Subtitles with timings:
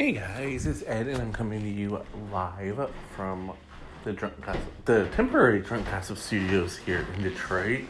[0.00, 2.02] Hey guys, it's Ed, and I'm coming to you
[2.32, 3.52] live from
[4.02, 4.32] the drunk
[4.86, 7.84] the temporary drunk gossip studios here in Detroit.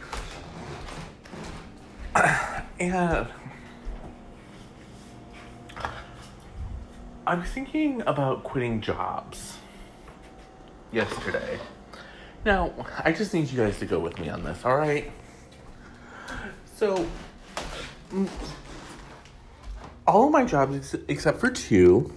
[2.81, 3.27] and
[7.25, 9.59] I was thinking about quitting jobs
[10.91, 11.59] yesterday.
[12.43, 12.73] Now,
[13.05, 15.09] I just need you guys to go with me on this, all right?
[16.75, 17.07] So,
[20.07, 22.11] all of my jobs ex- except for two,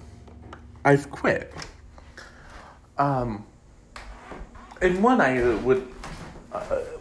[0.84, 1.52] I've quit.
[2.98, 3.44] Um,
[4.80, 5.86] and one I would,
[6.52, 6.60] uh,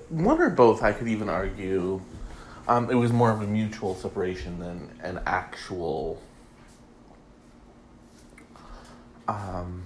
[0.10, 2.02] one or both I could even argue,
[2.68, 6.22] um, it was more of a mutual separation than an actual,
[9.28, 9.84] um,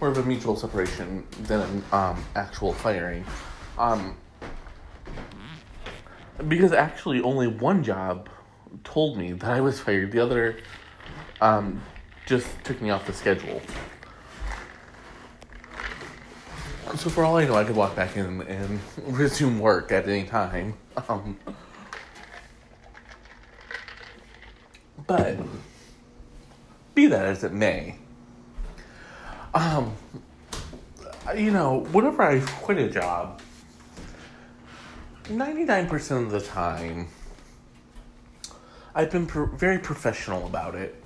[0.00, 3.24] more of a mutual separation than an um, actual firing.
[3.76, 4.16] Um,
[6.48, 8.28] because actually only one job
[8.82, 10.12] told me that I was fired.
[10.12, 10.56] The other
[11.40, 11.80] um,
[12.26, 13.60] just took me off the schedule.
[16.96, 20.24] So for all I know, I could walk back in and resume work at any
[20.24, 20.74] time.
[21.08, 21.38] Um,
[25.06, 25.38] but
[26.94, 27.96] be that as it may,
[29.54, 29.94] um,
[31.36, 33.40] you know, whenever I quit a job,
[35.28, 37.08] ninety nine percent of the time
[38.94, 41.02] I've been pro- very professional about it.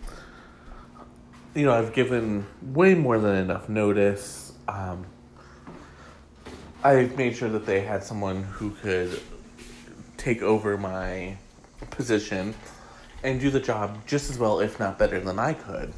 [1.55, 4.53] You know, I've given way more than enough notice.
[4.69, 5.06] Um,
[6.84, 9.20] I've made sure that they had someone who could
[10.19, 11.39] take over my
[11.91, 12.55] position
[13.22, 15.92] and do the job just as well, if not better, than I could.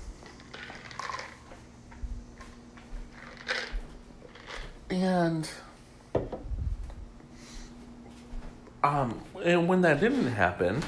[4.91, 5.48] And
[8.83, 10.83] um, and when that didn't happen,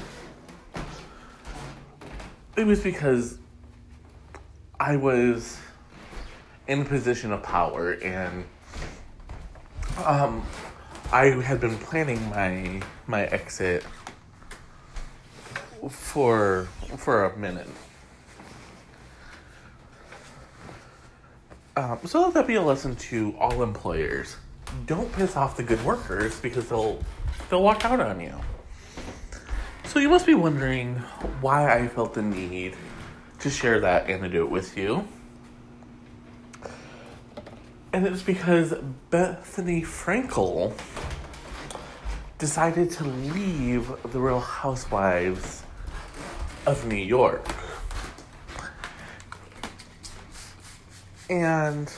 [2.55, 3.37] it was because
[4.79, 5.57] I was
[6.67, 8.45] in a position of power and
[10.05, 10.45] um
[11.11, 13.85] I had been planning my my exit
[15.89, 17.67] for for a minute.
[21.75, 24.37] Um, so let that be a lesson to all employers.
[24.85, 26.99] Don't piss off the good workers because they'll
[27.49, 28.33] they'll walk out on you.
[29.93, 30.95] So you must be wondering
[31.39, 32.75] why I felt the need
[33.41, 35.07] to share that anecdote with you.
[37.93, 38.73] And it's because
[39.11, 40.73] Bethenny Frankel
[42.39, 45.61] decided to leave the Real Housewives
[46.65, 47.45] of New York.
[51.29, 51.93] And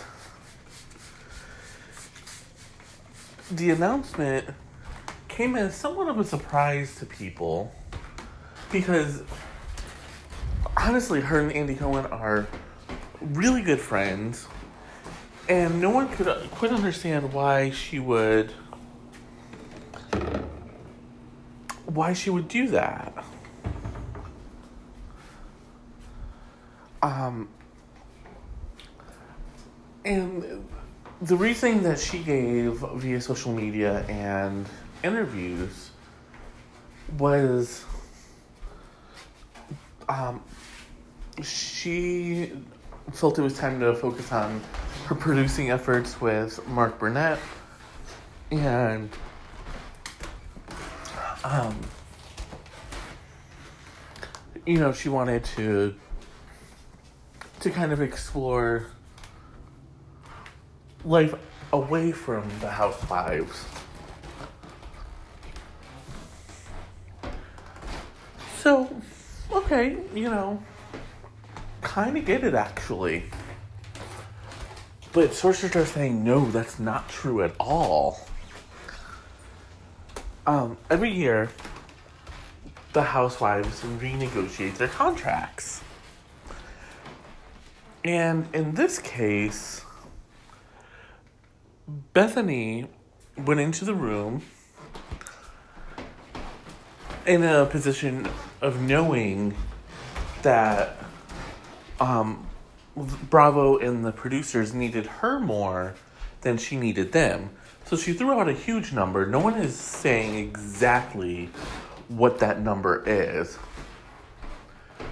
[3.52, 4.50] the announcement
[5.30, 7.74] came as somewhat of a surprise to people
[8.72, 9.24] because
[10.78, 12.48] honestly, her and Andy Cohen are
[13.22, 14.48] really good friends,
[15.48, 18.52] and no one could quite understand why she would
[21.86, 23.24] why she would do that.
[27.02, 27.48] Um,
[30.04, 30.68] and
[31.22, 34.66] the reason that she gave via social media and
[35.04, 35.92] interviews
[37.18, 37.86] was
[40.10, 40.42] um,
[41.44, 42.52] she
[43.14, 44.62] felt it was time to focus on
[45.06, 47.40] her producing efforts with Mark Burnett
[48.52, 49.10] and
[51.44, 51.80] um,
[54.66, 55.96] you know she wanted to
[57.60, 58.88] to kind of explore
[61.04, 61.36] life
[61.72, 63.66] away from the housewives.
[68.60, 68.90] So
[69.66, 70.62] okay, you know,
[71.82, 73.24] kind of get it actually.
[75.12, 78.20] But sorcerers are saying no, that's not true at all.
[80.46, 81.50] Um, every year,
[82.94, 85.82] the housewives renegotiate their contracts.
[88.04, 89.84] And in this case,
[92.14, 92.88] Bethenny
[93.36, 94.44] went into the room
[97.26, 98.28] in a position
[98.62, 99.56] of knowing
[100.44, 100.98] that
[102.00, 102.48] um,
[103.30, 105.96] Bravo and the producers needed her more
[106.42, 107.50] than she needed them.
[107.86, 109.26] So she threw out a huge number.
[109.26, 111.50] No one is saying exactly
[112.08, 113.58] what that number is.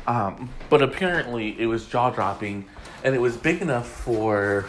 [0.08, 2.66] Um, but apparently it was jaw dropping
[3.04, 4.66] and it was big enough for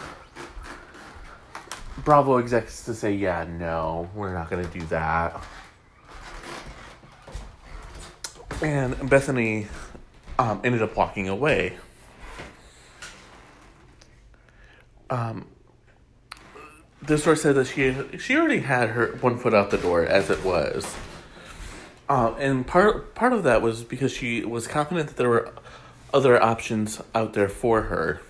[2.03, 5.41] Bravo execs to say, yeah, no, we're not going to do that.
[8.61, 9.67] And Bethenny
[10.39, 11.77] um, ended up walking away.
[15.09, 15.47] um,
[17.01, 20.29] the source said that she she already had her one foot out the door as
[20.29, 20.95] it was.
[22.09, 25.53] Um, and part part of that was because she was confident that there were
[26.13, 28.21] other options out there for her.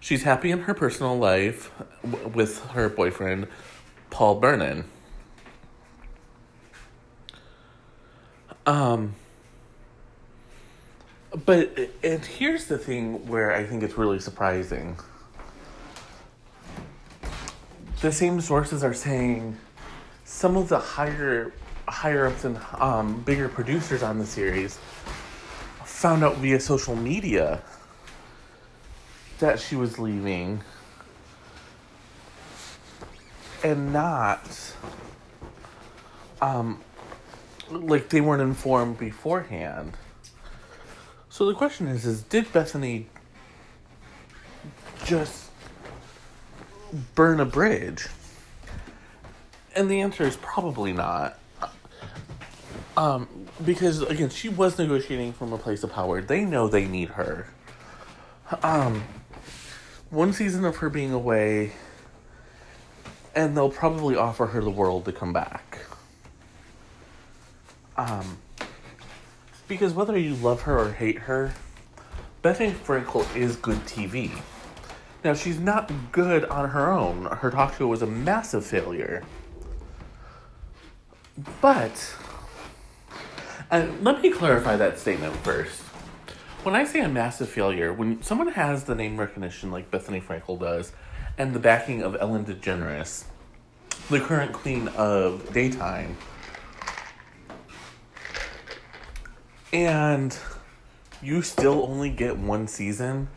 [0.00, 1.72] She's happy in her personal life
[2.08, 3.48] w- with her boyfriend,
[4.10, 4.84] Paul Bernon.
[8.64, 9.14] Um,
[11.44, 14.96] but and here's the thing where I think it's really surprising.
[18.00, 19.56] The same sources are saying
[20.24, 21.52] some of the higher
[21.88, 24.78] higher ups and um, bigger producers on the series
[25.84, 27.62] found out via social media
[29.38, 30.60] that she was leaving
[33.64, 34.74] and not
[36.40, 36.80] um
[37.70, 39.96] like they weren't informed beforehand
[41.30, 43.04] so the question is is did bethenny
[45.04, 45.50] just
[47.14, 48.06] burn a bridge?
[49.74, 51.38] And the answer is probably not.
[52.96, 53.28] Um
[53.64, 56.20] because again she was negotiating from a place of power.
[56.20, 57.46] They know they need her.
[58.62, 59.04] Um
[60.10, 61.72] one season of her being away,
[63.34, 65.78] and they'll probably offer her the world to come back.
[67.96, 68.38] Um,
[69.68, 71.52] because whether you love her or hate her,
[72.42, 74.30] Betty Frankel is good TV.
[75.22, 77.26] Now, she's not good on her own.
[77.26, 79.24] Her talk show was a massive failure.
[81.60, 82.14] But,
[83.70, 85.82] and let me clarify that statement first
[86.68, 90.58] when I say a massive failure, when someone has the name recognition like Bethenny Frankel
[90.58, 90.92] does,
[91.38, 93.24] and the backing of Ellen DeGeneres,
[94.10, 96.16] the current queen of daytime,
[99.72, 100.36] and
[101.22, 103.28] you still only get one season,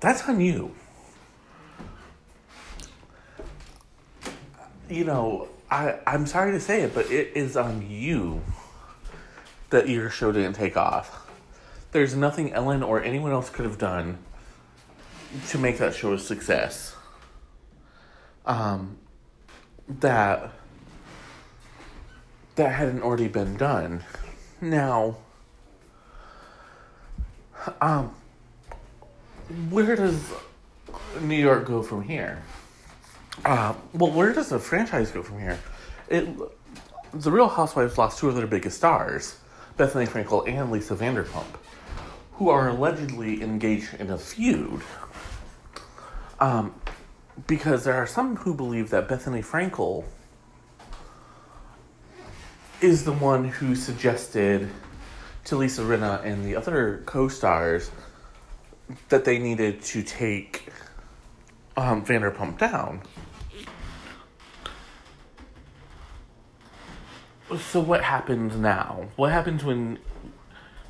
[0.00, 0.74] that's on you.
[4.88, 8.42] You know, I, I'm sorry to say it, but it is on you
[9.70, 11.26] that your show didn't take off
[11.96, 14.18] there's nothing Ellen or anyone else could have done
[15.48, 16.94] to make that show a success.
[18.44, 18.98] Um,
[19.88, 20.52] that
[22.56, 24.04] that hadn't already been done.
[24.60, 25.16] Now,
[27.80, 28.14] um,
[29.70, 30.32] where does
[31.20, 32.42] New York go from here?
[33.44, 35.58] Uh, well, where does the franchise go from here?
[36.08, 36.28] It,
[37.12, 39.38] the Real Housewives lost two of their biggest stars,
[39.78, 41.46] Bethenny Frankel and Lisa Vanderpump
[42.36, 44.82] who are allegedly engaged in a feud.
[46.38, 46.74] Um,
[47.46, 50.04] because there are some who believe that Bethenny Frankel
[52.80, 54.68] is the one who suggested
[55.46, 57.90] to Lisa Rinna and the other co-stars
[59.08, 60.68] that they needed to take
[61.76, 63.00] um, Vanderpump down.
[67.58, 69.08] So what happens now?
[69.14, 69.98] What happens when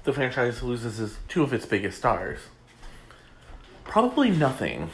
[0.04, 2.38] the franchise loses two of its biggest stars?
[3.84, 4.90] Probably nothing.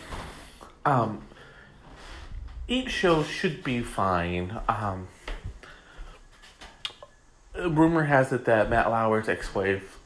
[0.85, 1.23] Um,
[2.67, 4.59] each show should be fine.
[4.69, 5.07] Um,
[7.55, 9.99] rumor has it that Matt Lauer's ex-wife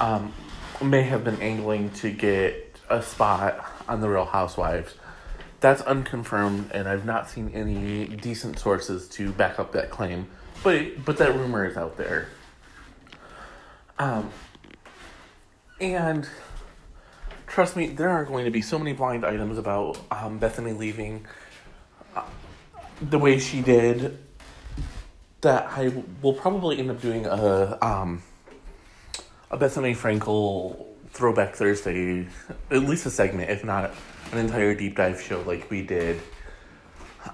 [0.00, 0.32] um,
[0.82, 4.94] may have been angling to get a spot on The Real Housewives.
[5.60, 10.28] That's unconfirmed, and I've not seen any decent sources to back up that claim.
[10.62, 12.28] But but that rumor is out there.
[13.98, 14.30] Um,
[15.80, 16.28] and
[17.46, 21.26] trust me, there are going to be so many blind items about um, Bethenny leaving
[22.14, 22.22] uh,
[23.00, 24.18] the way she did
[25.40, 25.92] that I
[26.22, 28.22] will probably end up doing a um,
[29.50, 32.26] a Bethenny Frankel throwback Thursday,
[32.70, 33.92] at least a segment, if not
[34.32, 36.20] an entire deep dive show like we did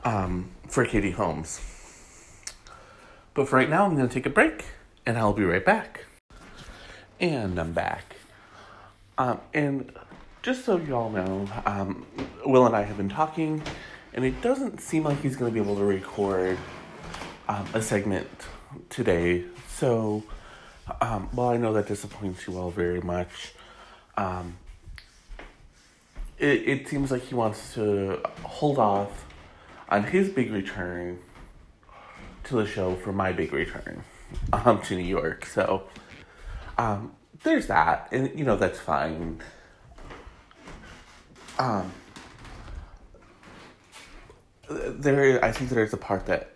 [0.05, 1.61] um, for Katie Holmes.
[3.35, 4.65] But for right now, I'm going to take a break,
[5.05, 6.05] and I'll be right back.
[7.19, 8.17] And I'm back.
[9.19, 9.93] Um, and
[10.43, 12.07] just so y'all know, um,
[12.47, 13.63] Will and I have been talking,
[14.13, 16.59] and it doesn't seem like he's going to be able to record
[17.49, 18.29] um, a segment
[18.89, 19.45] today.
[19.69, 20.23] So,
[21.01, 23.53] um, while I know that disappoints you all very much,
[24.17, 24.57] um,
[26.39, 29.25] it, it seems like he wants to hold off
[29.89, 31.19] on his big return
[32.45, 34.03] to the show for my big return
[34.53, 35.47] um, to New York.
[35.47, 35.85] So,
[36.79, 39.41] um, there's that, and you know that's fine.
[41.59, 41.93] Um,
[44.69, 46.54] there, I think there's a part that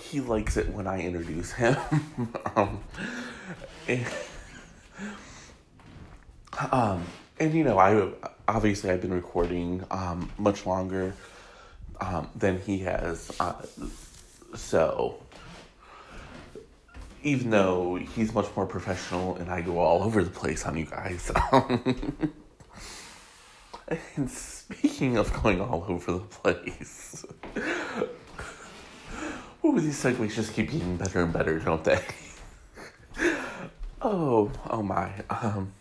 [0.00, 1.76] he likes it when I introduce him.
[2.56, 2.80] um,
[3.88, 4.06] and,
[6.72, 7.04] um,
[7.38, 8.10] and you know, I
[8.48, 11.14] obviously I've been recording um, much longer
[12.00, 13.54] um, than he has, uh,
[14.54, 15.22] so
[17.22, 20.86] even though he's much more professional and I go all over the place on you
[20.86, 21.30] guys.
[24.16, 27.26] and speaking of going all over the place,
[29.64, 32.02] ooh, these segues just keep getting better and better, don't they?
[34.02, 35.12] oh, oh my.
[35.28, 35.72] Um,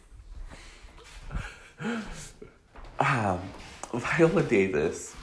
[3.00, 3.39] um,
[3.93, 5.15] Viola Davis,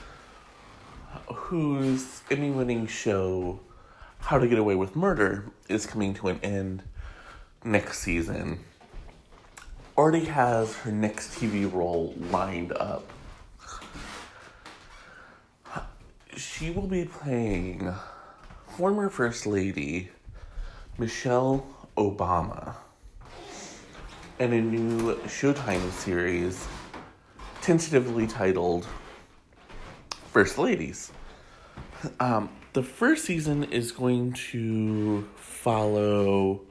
[1.27, 3.59] whose Emmy winning show
[4.19, 6.83] How to Get Away with Murder is coming to an end
[7.63, 8.59] next season,
[9.97, 13.03] already has her next TV role lined up.
[16.35, 17.93] She will be playing
[18.77, 20.11] former First Lady
[20.99, 21.65] Michelle
[21.97, 22.75] Obama
[24.37, 26.67] in a new Showtime series
[27.63, 28.85] tentatively titled
[30.31, 31.11] First Ladies.
[32.19, 36.61] Um, the first season is going to follow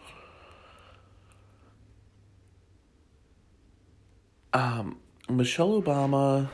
[4.52, 6.48] um, Michelle Obama.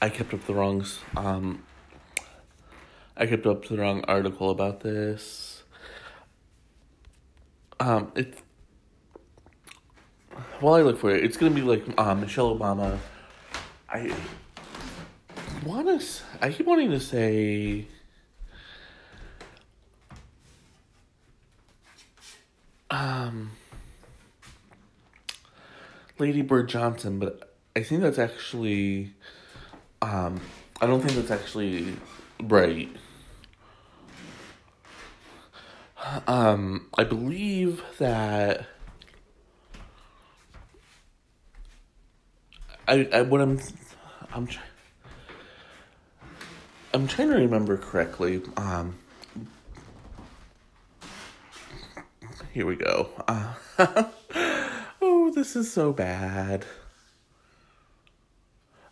[0.00, 1.00] I kept up the wrongs.
[1.14, 1.62] Um,
[3.20, 5.64] I kept up the wrong article about this.
[7.80, 8.40] Um, it's
[10.60, 12.96] while I look for it, it's gonna be like uh, Michelle Obama.
[13.88, 14.14] I
[15.66, 16.06] want to.
[16.40, 17.86] I keep wanting to say.
[22.90, 23.50] Um,
[26.18, 29.12] Lady Bird Johnson, but I think that's actually.
[30.02, 30.40] Um,
[30.80, 31.96] I don't think that's actually
[32.40, 32.88] right.
[36.26, 38.66] Um, I believe that
[42.86, 43.60] I, I what I'm
[44.32, 44.66] I'm trying
[46.94, 48.40] I'm trying to remember correctly.
[48.56, 48.96] Um,
[52.52, 53.10] here we go.
[53.28, 53.52] Uh,
[55.02, 56.64] oh, this is so bad.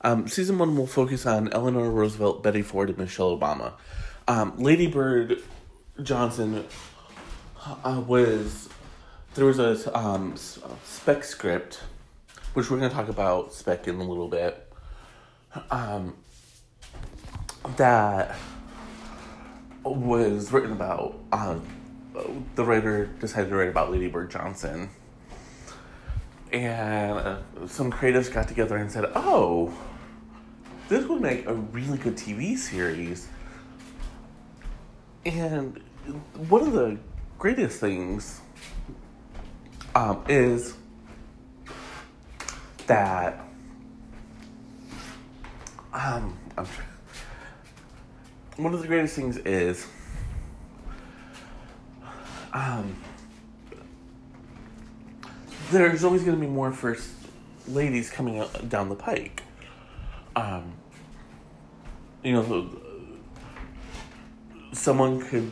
[0.02, 3.72] Um, season one will focus on Eleanor Roosevelt, Betty Ford, and Michelle Obama.
[4.28, 5.42] Um, Lady Bird
[6.02, 6.66] Johnson
[7.84, 8.68] uh, was
[9.34, 11.80] there was a um, spec script
[12.56, 14.66] which we're to talk about spec in a little bit,
[15.70, 16.16] um,
[17.76, 18.34] that
[19.84, 21.18] was written about.
[21.32, 21.62] Um,
[22.54, 24.88] the writer decided to write about Lady Bird Johnson.
[26.50, 29.70] And uh, some creatives got together and said, oh,
[30.88, 33.28] this would make a really good TV series.
[35.26, 35.78] And
[36.48, 36.96] one of the
[37.38, 38.40] greatest things
[39.94, 40.76] um, is
[42.86, 43.40] that
[45.92, 46.66] um, I'm,
[48.56, 49.86] one of the greatest things is
[52.52, 52.96] um,
[55.70, 57.10] there's always going to be more first
[57.68, 59.42] ladies coming down the pike.
[60.34, 60.72] Um,
[62.22, 62.70] you know,
[64.72, 65.50] someone could,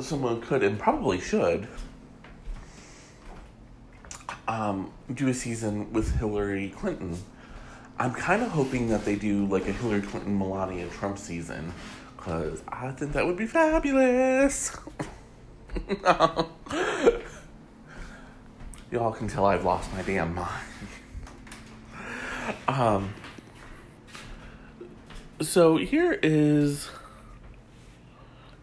[0.00, 1.68] someone could, and probably should
[4.48, 7.16] um, do a season with Hillary Clinton.
[7.98, 11.72] I'm kind of hoping that they do like a Hillary Clinton, Melania Trump season
[12.22, 14.76] because I think that would be fabulous.
[18.92, 20.62] Y'all can tell I've lost my damn mind.
[22.68, 23.14] um,
[25.40, 26.90] so here is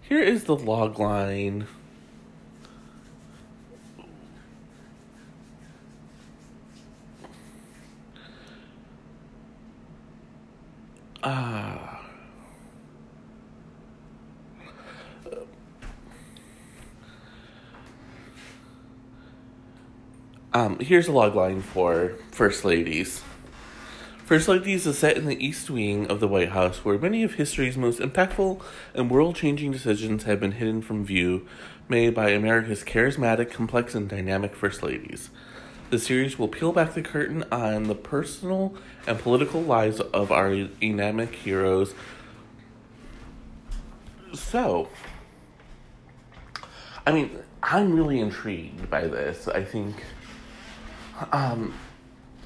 [0.10, 1.68] here is the log line
[11.22, 12.02] Ah.
[20.54, 23.22] Um, here's a logline for First Ladies.
[24.30, 27.34] First Ladies is set in the East Wing of the White House, where many of
[27.34, 28.62] history's most impactful
[28.94, 31.48] and world changing decisions have been hidden from view,
[31.88, 35.32] made by America's charismatic, complex, and dynamic First Ladies.
[35.90, 38.76] The series will peel back the curtain on the personal
[39.08, 41.96] and political lives of our dynamic heroes.
[44.36, 44.90] So,
[47.04, 47.32] I mean,
[47.64, 49.48] I'm really intrigued by this.
[49.48, 50.04] I think,
[51.32, 51.74] um,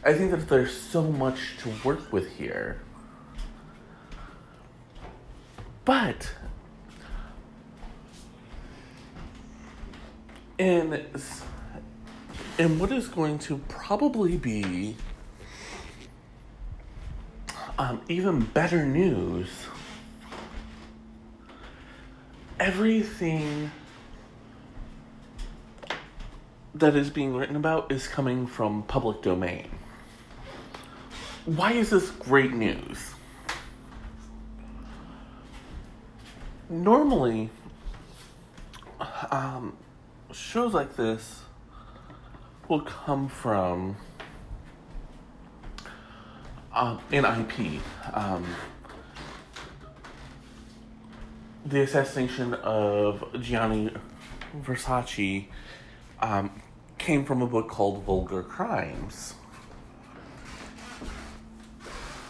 [0.05, 2.81] I think that there's so much to work with here.
[5.85, 6.31] But,
[10.57, 11.05] in
[12.57, 14.95] in what is going to probably be
[17.77, 19.49] um, even better news,
[22.59, 23.71] everything
[26.75, 29.69] that is being written about is coming from public domain.
[31.45, 33.11] Why is this great news?
[36.69, 37.49] Normally,
[39.29, 39.75] um,
[40.31, 41.41] shows like this
[42.69, 43.97] will come from
[46.73, 47.81] um, an IP.
[48.13, 48.45] Um,
[51.65, 53.91] the assassination of Gianni
[54.61, 55.47] Versace
[56.21, 56.61] um,
[56.97, 59.35] came from a book called Vulgar Crimes.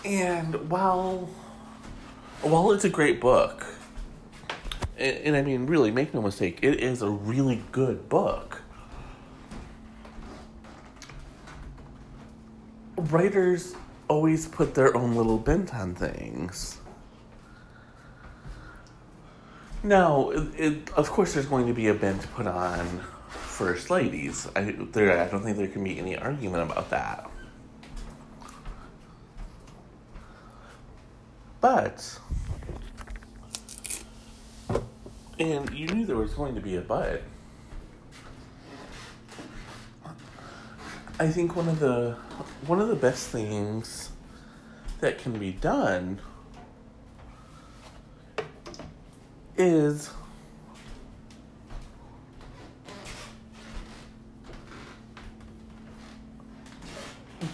[0.05, 1.29] And while
[2.41, 3.65] while it's a great book,
[4.97, 8.61] and, and I mean, really, make no mistake, it is a really good book.
[12.97, 13.75] Writers
[14.07, 16.79] always put their own little bent on things.
[19.83, 24.47] Now, it, it, of course, there's going to be a bent put on first ladies.
[24.55, 27.29] I, there, I don't think there can be any argument about that.
[31.63, 32.19] But,
[35.39, 37.23] and you knew there was going to be a but.
[41.17, 42.17] I think one of the
[42.67, 44.09] one of the best things
[44.99, 46.19] that can be done
[49.55, 50.09] is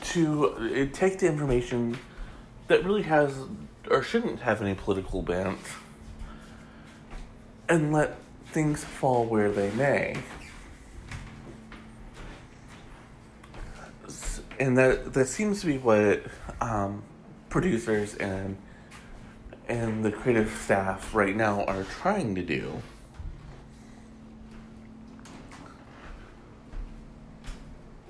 [0.01, 1.95] to take the information
[2.69, 3.35] that really has
[3.89, 5.59] or shouldn't have any political bent
[7.67, 8.17] and let
[8.47, 10.17] things fall where they may.
[14.59, 16.23] And that that seems to be what
[16.59, 17.03] um,
[17.49, 18.57] producers and
[19.69, 22.81] and the creative staff right now are trying to do.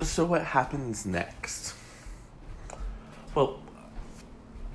[0.00, 1.74] So what happens next?
[3.34, 3.60] Well,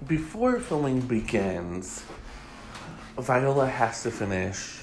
[0.07, 2.03] before filming begins,
[3.17, 4.81] Viola has to finish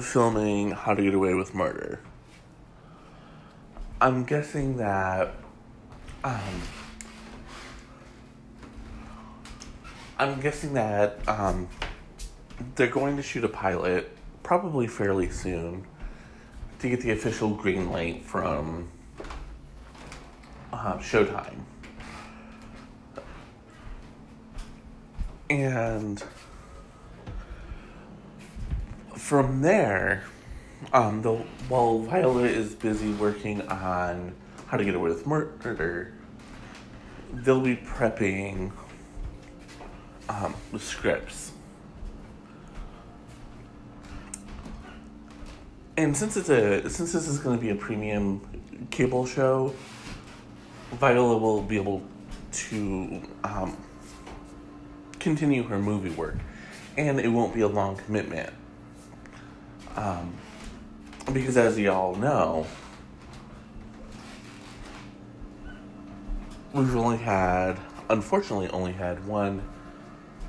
[0.00, 2.00] filming How to Get Away with Murder.
[4.00, 5.34] I'm guessing that
[6.22, 6.62] um,
[10.18, 11.68] I'm guessing that um,
[12.76, 15.86] they're going to shoot a pilot probably fairly soon
[16.78, 18.88] to get the official green light from
[20.72, 21.60] uh, Showtime.
[25.50, 26.22] And
[29.16, 30.24] from there,
[30.92, 31.34] um, the,
[31.68, 34.34] while Viola is busy working on
[34.66, 36.14] how to get away with murder,
[37.32, 38.72] they'll be prepping
[40.28, 41.52] um, the scripts.
[45.96, 48.40] And since it's a since this is going to be a premium
[48.90, 49.72] cable show,
[50.94, 52.02] Viola will be able
[52.52, 53.76] to um,
[55.24, 56.36] continue her movie work,
[56.98, 58.52] and it won't be a long commitment.
[59.96, 60.34] Um,
[61.32, 62.66] because as y'all know,
[66.74, 69.62] we've only had, unfortunately, only had one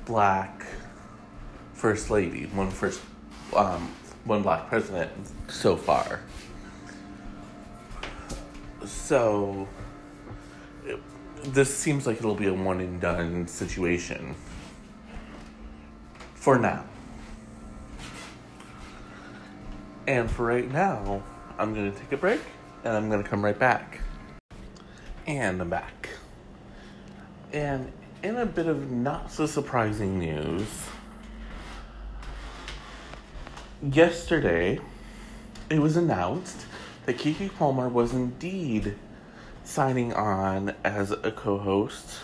[0.04, 0.66] black
[1.72, 3.00] first lady, one first,
[3.56, 3.90] um,
[4.26, 5.10] one black president
[5.48, 6.20] so far.
[8.84, 9.66] So,
[10.84, 11.00] it,
[11.44, 14.34] this seems like it'll be a one and done situation
[16.46, 16.84] for now.
[20.06, 21.24] And for right now,
[21.58, 22.40] I'm going to take a break
[22.84, 24.00] and I'm going to come right back.
[25.26, 26.08] And I'm back.
[27.52, 27.90] And
[28.22, 30.68] in a bit of not so surprising news,
[33.82, 34.78] yesterday
[35.68, 36.64] it was announced
[37.06, 38.94] that Keke Palmer was indeed
[39.64, 42.20] signing on as a co host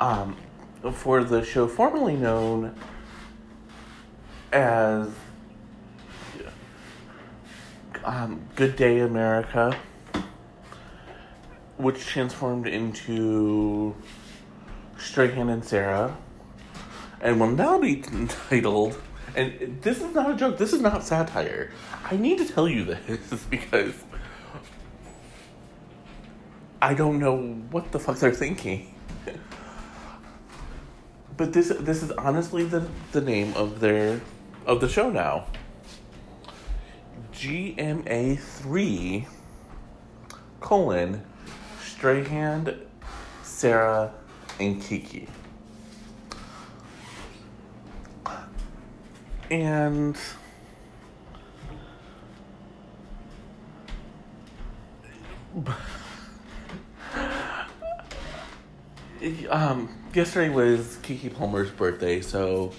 [0.00, 0.36] um,
[0.92, 2.74] for the show formerly known
[4.52, 5.08] as
[8.04, 9.76] um, Good Day America,
[11.76, 13.94] which transformed into
[14.98, 16.16] Strahan and Sarah,
[17.20, 19.00] and will now be entitled.
[19.34, 20.56] And this is not a joke.
[20.56, 21.72] This is not satire.
[22.04, 23.94] I need to tell you this because
[26.80, 27.36] I don't know
[27.70, 28.94] what the fuck they're thinking.
[31.36, 34.22] but this this is honestly the the name of their
[34.66, 35.44] of the show now.
[37.32, 39.26] GMA3
[40.60, 41.22] colon
[41.96, 42.80] Strahan,
[43.42, 44.12] Sarah,
[44.58, 45.28] and Keke.
[49.50, 50.16] And
[59.48, 62.72] um, yesterday was Keke Palmer's birthday, so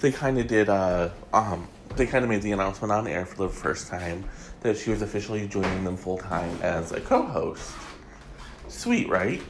[0.00, 3.44] they kind of did uh um they kind of made the announcement on air for
[3.44, 4.28] the first time
[4.60, 7.72] that she was officially joining them full time as a co-host.
[8.68, 9.42] Sweet, right?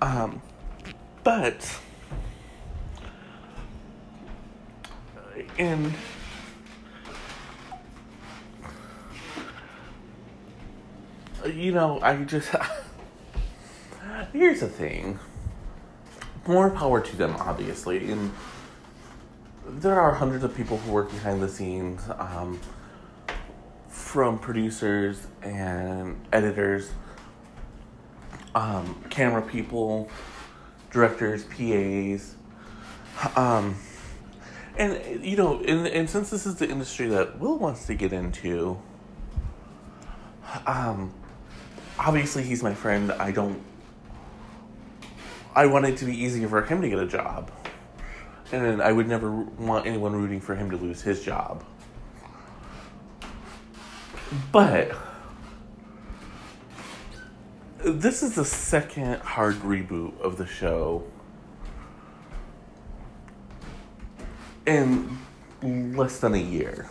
[0.00, 0.40] Um,
[1.24, 1.80] but
[5.58, 5.92] in
[11.44, 12.54] you know, I just
[14.32, 15.18] here's the thing.
[16.46, 18.32] More power to them, obviously, and
[19.66, 22.60] there are hundreds of people who work behind the scenes, um,
[23.88, 26.90] from producers and editors,
[28.54, 30.08] um, camera people,
[30.90, 32.34] directors, PAs,
[33.36, 33.76] um,
[34.76, 38.12] and you know, and, and since this is the industry that Will wants to get
[38.12, 38.78] into,
[40.66, 41.12] um,
[41.98, 43.12] obviously he's my friend.
[43.12, 43.60] I don't.
[45.54, 47.50] I want it to be easier for him to get a job.
[48.52, 51.64] And I would never want anyone rooting for him to lose his job.
[54.50, 54.96] But
[57.78, 61.04] this is the second hard reboot of the show
[64.66, 65.18] in
[65.62, 66.88] less than a year.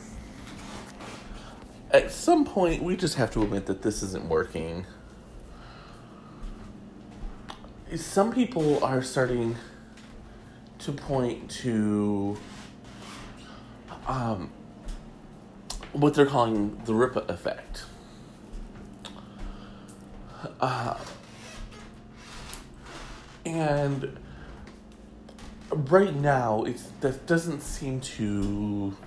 [1.91, 4.86] At some point, we just have to admit that this isn't working.
[7.95, 9.56] Some people are starting
[10.79, 12.38] to point to
[14.08, 14.49] um,
[15.91, 17.84] what they're calling the Ripa effect.
[20.60, 20.97] Uh,
[23.45, 24.17] and
[25.71, 28.97] right now, it's that doesn't seem to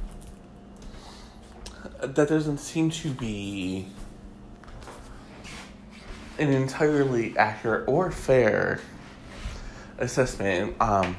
[2.01, 3.89] that doesn't seem to be
[6.39, 8.81] an entirely accurate or fair
[9.99, 10.81] assessment.
[10.81, 11.17] Um,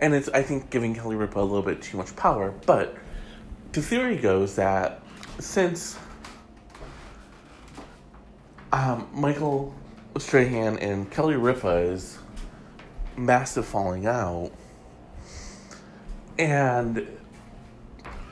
[0.00, 2.52] and it's I think giving Kelly Ripa a little bit too much power.
[2.66, 2.96] But
[3.72, 5.02] the theory goes that
[5.38, 5.98] since
[8.72, 9.74] um, Michael
[10.18, 12.18] Strahan and Kelly Ripa's
[13.16, 14.50] massive falling out
[16.38, 17.06] and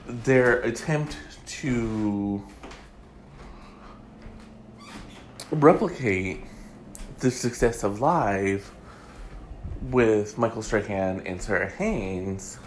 [0.07, 1.17] their attempt
[1.47, 2.45] to
[5.51, 6.45] replicate
[7.19, 8.73] the success of Live
[9.83, 12.59] with Michael Strahan and Sara Haines,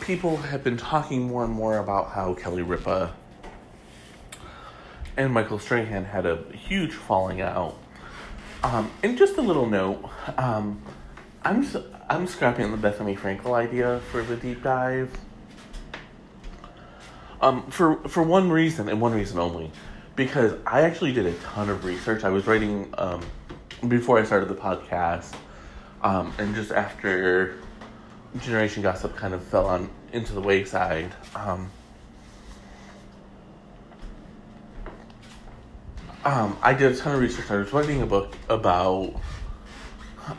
[0.00, 3.12] people have been talking more and more about how Kelly Ripa
[5.16, 7.76] and Michael Strahan had a huge falling out.
[8.62, 10.80] Um, and just a little note, um,
[11.44, 11.66] I'm
[12.08, 15.10] I'm scrapping the Bethenny Frankel idea for the deep dive.
[17.46, 19.70] Um, for for one reason and one reason only
[20.16, 22.24] because I actually did a ton of research.
[22.24, 23.24] I was writing um,
[23.86, 25.32] before I started the podcast,
[26.02, 27.56] um, and just after
[28.40, 31.12] Generation Gossip kind of fell on into the wayside.
[31.36, 31.70] Um,
[36.24, 37.48] um, I did a ton of research.
[37.48, 39.20] I was writing a book about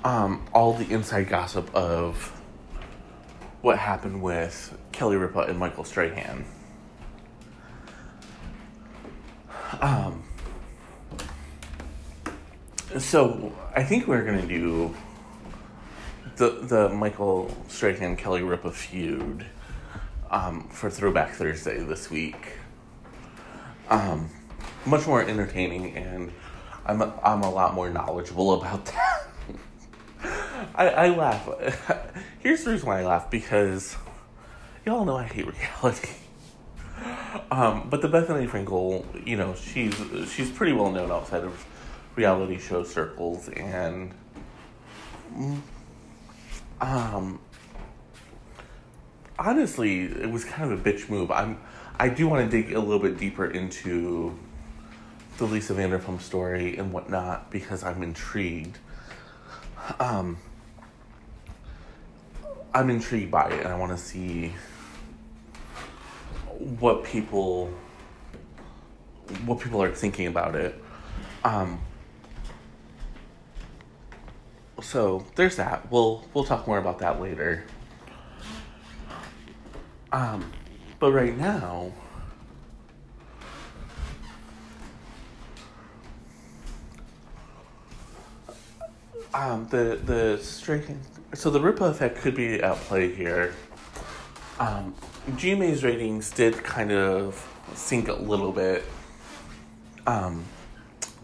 [0.04, 2.38] um, all the inside gossip of
[3.62, 6.46] what happened with Kelly Ripa and Michael Strahan.
[9.82, 10.24] Um,
[12.98, 14.96] so I think we're gonna do
[16.38, 19.46] the the Michael Strahan Kelly Ripa feud
[20.32, 22.54] um, for Throwback Thursday this week.
[23.90, 24.30] Um,
[24.86, 26.32] much more entertaining, and
[26.86, 29.30] I'm a, I'm a lot more knowledgeable about that.
[30.76, 31.48] I, I laugh.
[32.40, 33.96] Here's the reason why I laugh because
[34.86, 36.10] y'all know I hate reality.
[37.52, 39.96] Um, but the Bethenny Frankel, you know, she's
[40.32, 41.66] she's pretty well known outside of
[42.16, 44.14] reality show circles, and
[46.82, 47.40] um,
[49.40, 51.32] honestly, it was kind of a bitch move.
[51.32, 51.60] I'm
[52.00, 54.38] I do want to dig a little bit deeper into
[55.38, 58.78] the Lisa Vanderpump story and whatnot because I'm intrigued.
[60.00, 60.38] Um,
[62.74, 64.54] I'm intrigued by it, and I want to see
[66.60, 67.72] what people
[69.46, 70.82] what people are thinking about it.
[71.44, 71.80] Um,
[74.82, 75.92] so there's that.
[75.92, 77.66] We'll we'll talk more about that later.
[80.12, 80.52] Um,
[81.00, 81.92] but right now,
[89.34, 91.00] um, the the striking.
[91.34, 93.54] So the Ripa effect could be at play here.
[94.60, 94.96] Um,
[95.32, 98.86] GMA's ratings did kind of sink a little bit.
[100.06, 100.46] Um,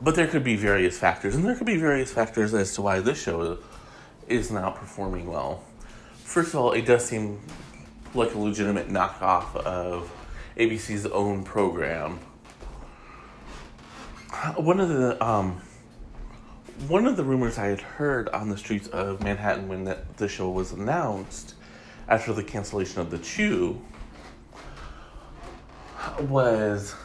[0.01, 2.99] but there could be various factors, and there could be various factors as to why
[2.99, 3.59] this show
[4.27, 5.63] is not performing well.
[6.15, 7.39] First of all, it does seem
[8.13, 10.11] like a legitimate knockoff of
[10.57, 12.19] ABC's own program.
[14.57, 15.61] One of the um,
[16.87, 20.27] one of the rumors I had heard on the streets of Manhattan when the, the
[20.27, 21.53] show was announced
[22.09, 23.81] after the cancellation of the Chew
[26.21, 26.95] was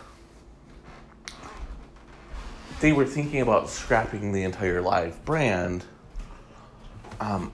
[2.81, 5.85] they were thinking about scrapping the entire live brand
[7.21, 7.53] um,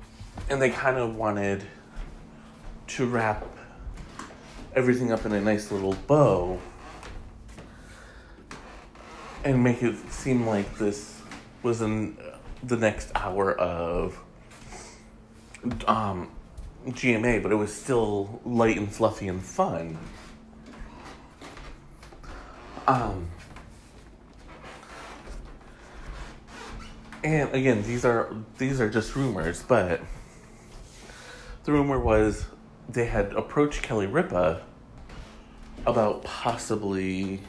[0.50, 1.64] and they kind of wanted
[2.86, 3.46] to wrap
[4.74, 6.60] everything up in a nice little bow
[9.44, 11.20] and make it seem like this
[11.62, 12.16] was in
[12.62, 14.18] the next hour of
[15.86, 16.30] um,
[16.88, 19.98] GMA, but it was still light and fluffy and fun.
[22.86, 23.30] Um,
[27.22, 30.02] and again, these are these are just rumors, but
[31.64, 32.46] the rumor was
[32.88, 34.62] they had approached Kelly Ripa
[35.86, 37.40] about possibly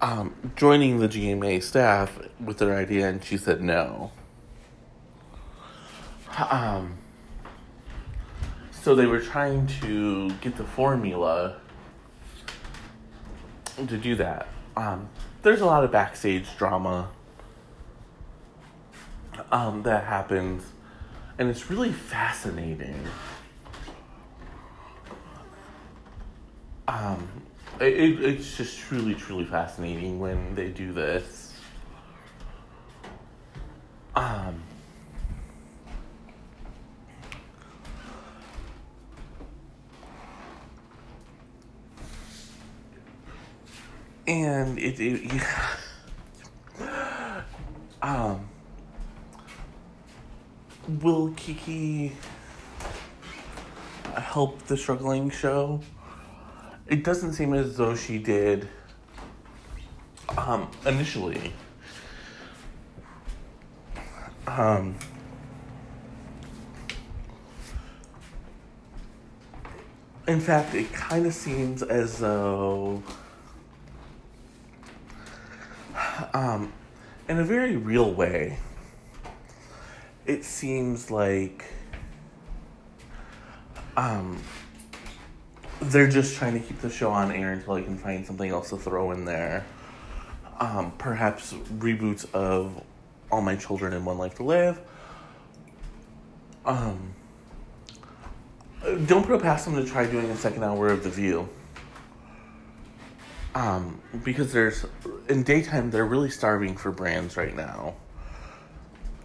[0.00, 4.12] um, joining the GMA staff with their idea, and she said no.
[6.50, 6.98] Um,
[8.72, 11.60] so they were trying to get the formula
[13.76, 14.48] to do that.
[14.76, 15.08] Um,
[15.42, 17.10] there's a lot of backstage drama
[19.52, 20.64] um, that happens,
[21.38, 23.00] and it's really fascinating.
[26.88, 27.28] Um,
[27.80, 31.54] it, it, it's just truly, truly fascinating when they do this.
[34.14, 34.62] Um,
[44.26, 45.42] and it, it
[48.02, 48.48] um
[50.88, 52.12] will Keke
[54.14, 55.80] help the struggling show?
[56.86, 58.68] It doesn't seem as though she did
[60.36, 61.52] um, initially.
[64.46, 64.94] Um,
[70.28, 73.02] in fact, it kind of seems as though,
[76.36, 76.70] um,
[77.28, 78.58] in a very real way,
[80.26, 81.64] it seems like
[83.96, 84.38] um,
[85.80, 88.68] they're just trying to keep the show on air until I can find something else
[88.68, 89.64] to throw in there.
[90.60, 92.82] Um, perhaps reboots of
[93.32, 94.78] All My Children and One Life to Live.
[96.66, 97.14] Um,
[99.06, 101.48] don't put it past them to try doing a second hour of The View.
[103.56, 104.84] Um, because there's
[105.30, 107.94] in daytime they're really starving for brands right now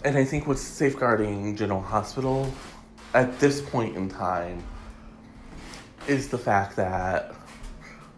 [0.06, 2.50] and I think what's safeguarding General Hospital
[3.14, 4.64] at this point in time
[6.08, 7.36] is the fact that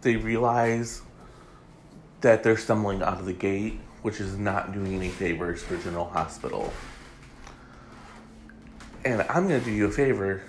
[0.01, 1.01] they realize
[2.21, 6.05] that they're stumbling out of the gate, which is not doing any favors for General
[6.05, 6.71] Hospital.
[9.03, 10.43] And I'm going to do you a favor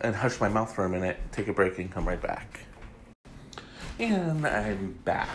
[0.00, 2.60] and hush my mouth for a minute, take a break, and come right back.
[3.98, 5.28] And I'm back.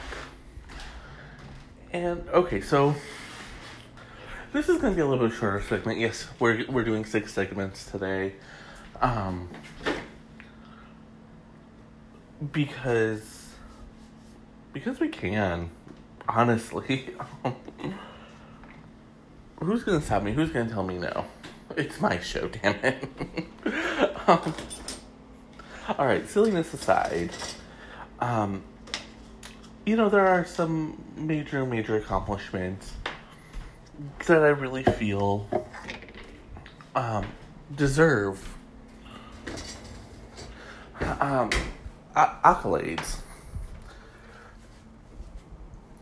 [1.92, 2.96] And okay, so
[4.54, 6.00] this is to be a little bit shorter segment.
[6.00, 8.34] Yes, we're we're doing six segments today,
[9.02, 9.50] um,
[12.54, 13.50] because
[14.72, 15.70] because we can.
[16.30, 17.10] Honestly,
[19.60, 20.32] who's to stop me?
[20.32, 21.26] Who's to tell me no?
[21.76, 23.10] It's my show, damn it.
[24.28, 24.56] um,
[25.98, 27.32] all right, silliness aside,
[28.20, 28.64] um,
[29.86, 32.94] you know there are some major major accomplishments
[34.28, 35.48] that I really feel
[36.96, 37.26] um,
[37.76, 38.56] deserve
[41.20, 41.50] um,
[42.16, 43.20] accolades.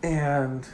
[0.04, 0.68] And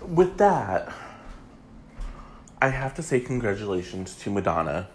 [0.00, 0.92] with that,
[2.60, 4.88] I have to say congratulations to Madonna,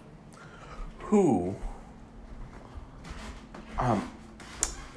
[1.08, 1.56] who,
[3.78, 4.10] um,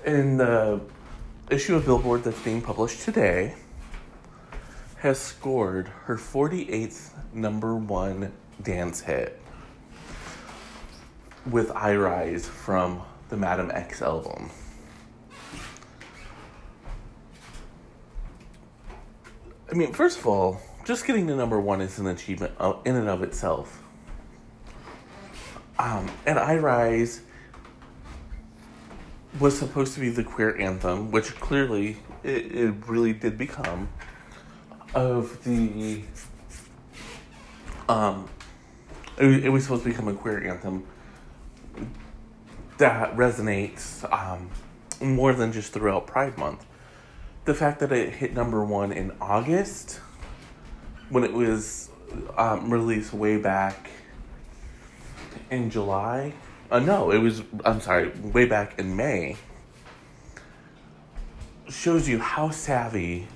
[0.06, 0.82] in the
[1.50, 3.56] issue of Billboard that's being published today
[4.98, 9.42] has scored her 48th number one dance hit
[11.50, 14.50] with I Rise from the Madam X album.
[19.72, 22.52] I mean, first of all, just getting to number one is an achievement
[22.84, 23.81] in and of itself.
[25.82, 27.22] Um, and I Rise
[29.40, 33.90] was supposed to be the queer anthem, which clearly it, it really did become,
[34.94, 36.04] of the.
[37.90, 38.30] Um,
[39.18, 40.86] it, was supposed to become a queer anthem
[42.78, 44.52] that resonates um,
[45.02, 46.64] more than just throughout Pride Month.
[47.46, 50.00] The fact that it hit number one in August,
[51.10, 51.90] when it was
[52.38, 53.90] um, released way back
[55.52, 56.34] in July.
[56.72, 59.36] Uh, no, it was, I'm sorry, way back in May.
[61.70, 63.28] Shows you how savvy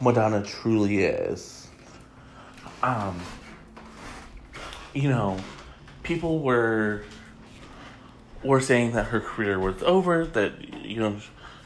[0.00, 1.68] Madonna truly is.
[2.82, 3.20] Um,
[4.94, 5.38] you know,
[6.02, 7.02] people were
[8.42, 11.16] were saying that her career was over, that you know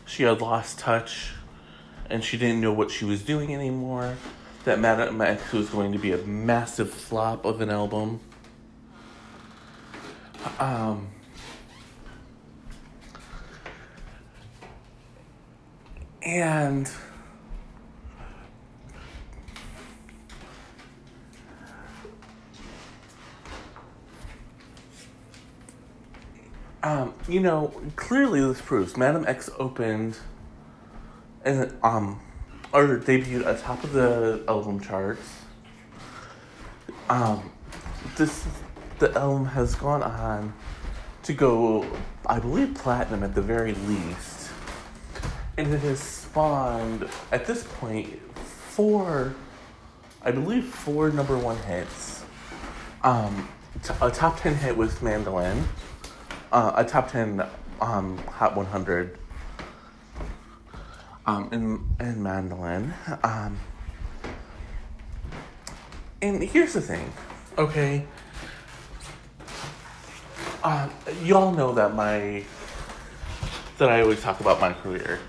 [0.07, 1.33] she had lost touch,
[2.09, 4.17] and she didn't know what she was doing anymore.
[4.65, 8.21] That Madame X was going to be a massive flop of an album.
[10.59, 11.09] Um,
[16.23, 16.91] and
[26.83, 30.19] um, you know, clearly this proves Madame X opened
[31.45, 32.21] and um
[32.73, 35.43] or debuted atop of the album charts.
[37.09, 37.51] Um,
[38.17, 38.47] this
[38.99, 40.53] the album has gone on
[41.23, 41.87] to go,
[42.27, 44.51] I believe, platinum at the very least,
[45.57, 49.35] and it has spawned at this point four,
[50.23, 52.25] I believe, four number one hits.
[53.03, 53.49] Um,
[53.83, 55.63] t- a top ten hit with Medellín,
[56.53, 57.45] uh, a top ten
[57.81, 59.19] um, Hot 100
[61.27, 62.93] um, in, in Medellín.
[63.25, 63.59] Um,
[66.21, 67.13] and here's the thing,
[67.57, 68.05] okay?
[70.63, 70.89] Uh,
[71.23, 72.43] you all know that my
[73.79, 75.21] that I always talk about my career,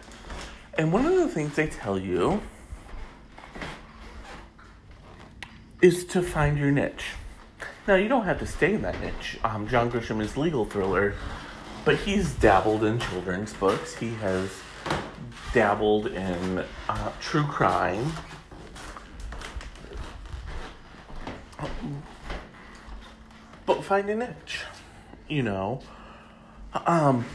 [0.73, 2.41] and one of the things they tell you
[5.83, 7.13] is to find your niche.
[7.87, 9.37] Now you don't have to stay in that niche.
[9.43, 11.13] Um, John Grisham is legal thriller,
[11.85, 13.95] but he's dabbled in children's books.
[13.95, 14.49] He has
[15.53, 18.11] dabbled in uh, true crime.
[23.67, 24.61] But find a niche
[25.29, 25.81] you know.
[26.85, 27.25] Um,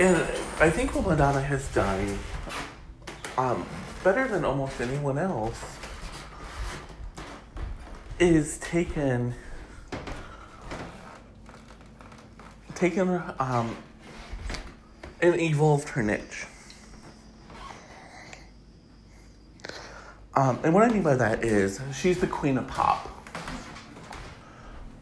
[0.00, 0.16] and
[0.60, 2.18] I think what Madonna has done
[3.36, 3.66] um,
[4.02, 5.62] better than almost anyone else
[8.18, 9.34] is taken
[12.74, 13.76] taken um,
[15.20, 16.46] and evolved her niche.
[20.34, 23.17] Um, and what I mean by that is she's the queen of pop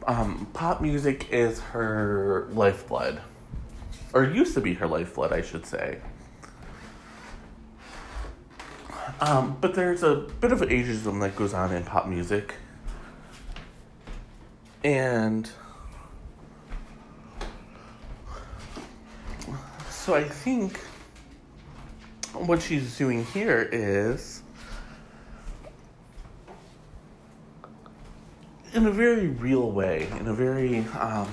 [0.07, 3.21] um, pop music is her lifeblood,
[4.13, 5.99] or used to be her lifeblood, I should say.
[9.21, 12.55] Um, but there's a bit of ageism that goes on in pop music.
[14.85, 15.51] And
[19.91, 20.79] so I think
[22.33, 24.43] what she's doing here is
[28.77, 31.29] in a very real way, in a very um,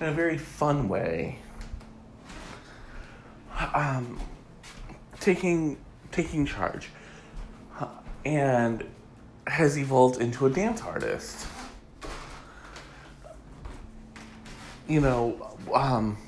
[0.00, 1.38] in a very fun way.
[3.72, 4.20] Um,
[5.20, 5.78] taking
[6.10, 6.90] taking charge,
[8.24, 8.84] and
[9.46, 11.46] has evolved into a dance artist.
[14.88, 16.18] You know, um,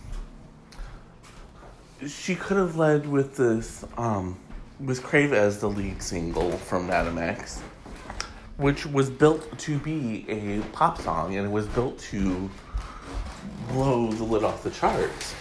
[2.07, 4.39] she could have led with this um,
[4.79, 7.61] with Crave as the lead single from Madame X
[8.59, 12.51] which was built to be a pop song and it was built to
[13.69, 15.35] blow the lid off the charts.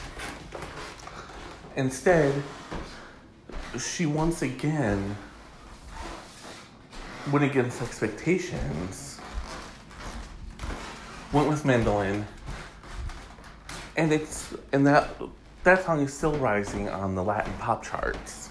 [1.76, 2.34] Instead,
[3.78, 5.16] she once again
[7.32, 9.20] went against expectations,
[11.34, 12.24] went with Medellín,
[13.96, 15.10] and it's and that
[15.64, 18.50] that song is still rising on the Latin pop charts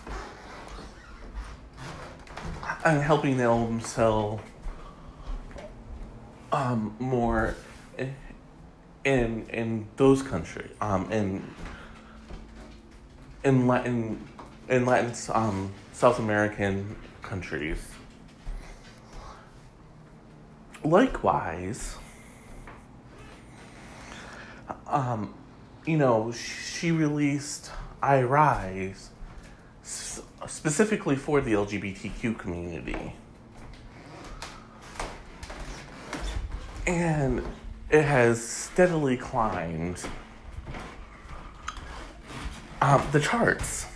[2.85, 4.41] and helping the album sell
[6.53, 7.55] um, more
[9.05, 11.45] in in those countries, um, in
[13.45, 14.21] in Latin
[14.69, 17.79] in Latin um, South American countries.
[20.83, 21.97] Likewise,
[24.87, 25.35] um,
[25.85, 27.71] you know, she released
[28.03, 29.11] I Rise
[29.83, 33.15] specifically for the LGBTQ community.
[36.87, 37.43] And
[37.91, 40.05] it has steadily climbed
[42.81, 43.87] um, the charts.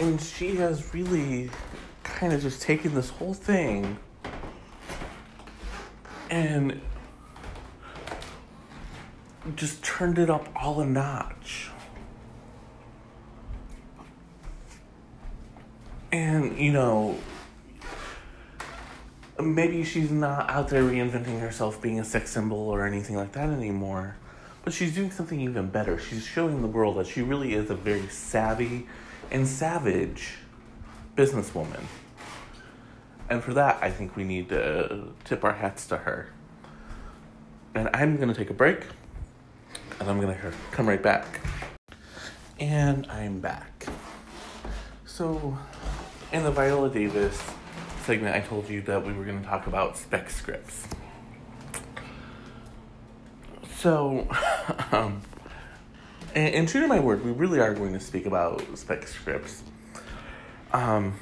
[0.00, 1.50] And she has really
[2.02, 3.98] kind of just taken this whole thing
[6.30, 6.80] and
[9.54, 11.70] just turned it up all a notch.
[16.10, 17.18] And, you know,
[19.42, 23.48] maybe she's not out there reinventing herself being a sex symbol or anything like that
[23.48, 24.16] anymore,
[24.64, 25.98] but she's doing something even better.
[25.98, 28.86] She's showing the world that she really is a very savvy
[29.30, 30.38] and savage
[31.16, 31.84] businesswoman.
[33.28, 36.30] And for that, I think we need to tip our hats to her.
[37.74, 38.84] And I'm going to take a break,
[39.98, 41.40] and I'm going to come right back.
[42.60, 43.86] And I'm back.
[45.06, 45.56] So,
[46.32, 47.42] in the Viola Davis
[48.02, 50.86] segment, I told you that we were going to talk about spec scripts.
[53.76, 54.28] So,
[54.92, 55.22] um,
[56.34, 59.62] and, and, true to my word, we really are going to speak about spec scripts.
[60.72, 61.14] Um,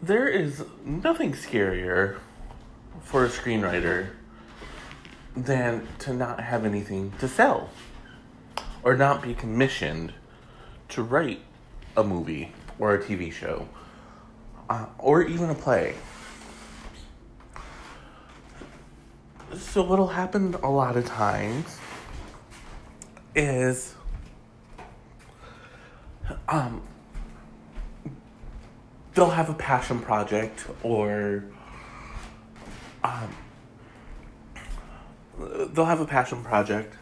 [0.00, 2.18] there is nothing scarier
[3.02, 4.10] for a screenwriter
[5.36, 7.70] than to not have anything to sell
[8.82, 10.12] or not be commissioned
[10.88, 11.40] to write
[11.96, 13.68] a movie or a TV show
[14.70, 15.94] uh, or even a play.
[19.56, 21.78] So, what'll happen a lot of times
[23.34, 23.94] is
[26.48, 26.82] um,
[29.14, 31.44] they'll have a passion project or
[33.02, 33.34] um,
[35.72, 36.94] they'll have a passion project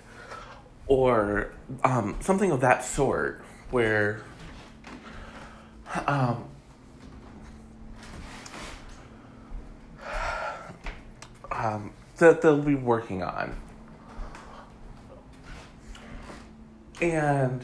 [0.87, 1.51] or
[1.83, 4.23] um, something of that sort where
[6.07, 6.45] um,
[11.51, 13.55] um, that they'll be working on.
[17.01, 17.63] And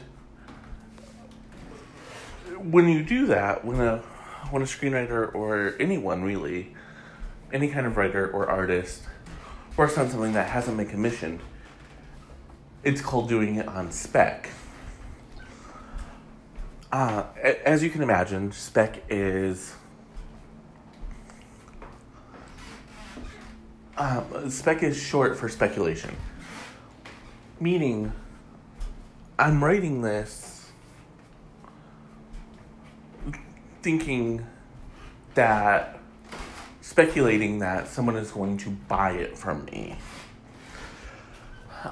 [2.57, 3.97] when you do that, when a
[4.51, 6.75] when a screenwriter or anyone really,
[7.51, 9.03] any kind of writer or artist
[9.75, 11.39] works on something that hasn't been commissioned,
[12.83, 14.49] it's called doing it on spec.
[16.93, 17.25] Uh,
[17.65, 19.73] as you can imagine, spec is
[23.97, 26.15] um, spec is short for speculation,
[27.59, 28.13] meaning
[29.39, 30.71] I'm writing this
[33.81, 34.45] thinking
[35.33, 35.97] that
[36.81, 39.97] speculating that someone is going to buy it from me.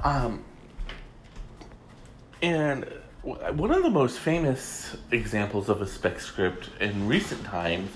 [0.03, 0.43] Um,
[2.43, 2.85] and
[3.23, 7.91] one of the most famous examples of a spec script in recent times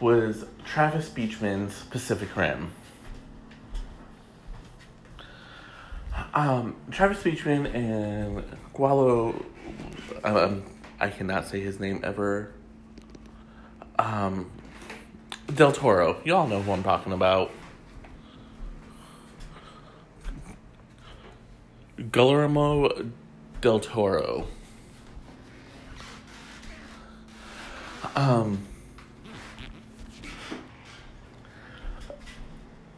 [0.00, 2.72] was Travis Beacham's Pacific Rim.
[6.32, 8.42] Um, Travis Beacham and
[8.74, 9.44] Gualo,
[10.24, 10.64] um,
[10.98, 12.52] I cannot say his name ever.
[13.98, 14.50] Um,
[15.54, 17.50] Del Toro, y'all know who I'm talking about.
[22.10, 23.10] Guillermo
[23.66, 24.46] del Toro.
[28.14, 28.64] Um,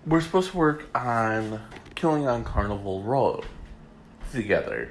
[0.07, 1.63] we're supposed to work on
[1.95, 3.43] Killing on Carnival Row
[4.31, 4.91] together.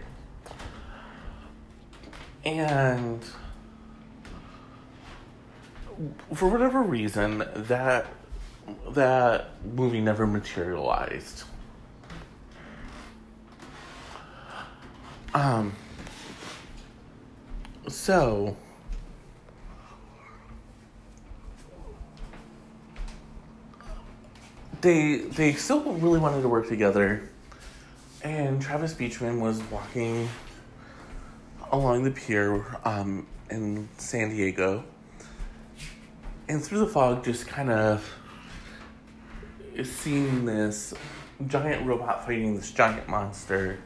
[2.44, 3.24] And
[6.34, 8.08] for whatever reason, that
[8.90, 11.44] that movie never materialized.
[15.38, 15.72] Um,
[17.88, 18.58] so,
[24.82, 27.30] they they still really wanted to work together,
[28.24, 30.28] and Travis Beacham was walking
[31.72, 34.84] along the pier um, in San Diego,
[36.48, 38.12] and through the fog, just kind of
[39.84, 40.96] seeing this
[41.46, 43.78] giant robot fighting this giant monster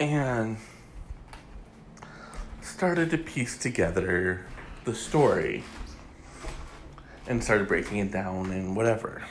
[0.00, 0.56] and
[2.62, 4.46] started to piece together
[4.84, 5.64] the story.
[7.28, 9.22] and started breaking it down and whatever.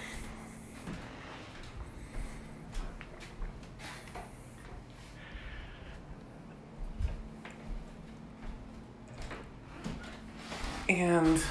[10.87, 11.41] And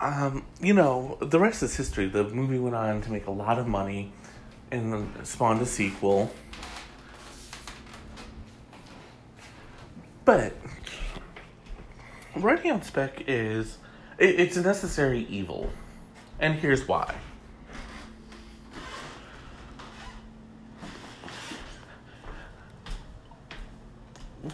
[0.00, 2.06] um, you know, the rest is history.
[2.06, 4.12] The movie went on to make a lot of money
[4.70, 6.32] and spawned a sequel.
[10.24, 10.54] But
[12.36, 13.78] writing on spec is
[14.18, 15.70] it, it's a necessary evil,
[16.38, 17.14] and here's why.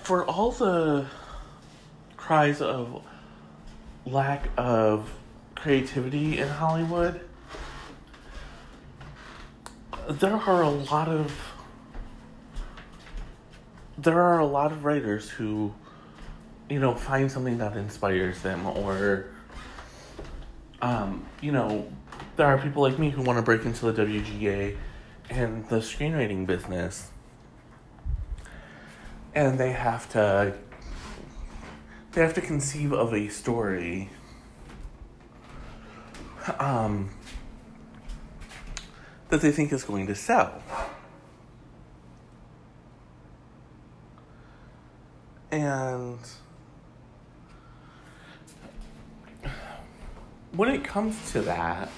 [0.02, 1.06] For all the
[2.16, 3.02] cries of
[4.04, 5.12] lack of
[5.66, 7.20] creativity in Hollywood,
[10.08, 11.36] there are a lot of
[13.98, 15.74] there are a lot of writers who
[16.70, 19.26] you know find something that inspires them or
[20.82, 21.90] um, you know
[22.36, 24.76] there are people like me who want to break into the WGA
[25.30, 27.10] and the screenwriting business.
[29.34, 30.54] And they have to
[32.12, 34.10] they have to conceive of a story
[36.58, 37.10] um,
[39.28, 40.62] that they think is going to sell.
[45.50, 46.18] And
[50.52, 51.90] when it comes to that,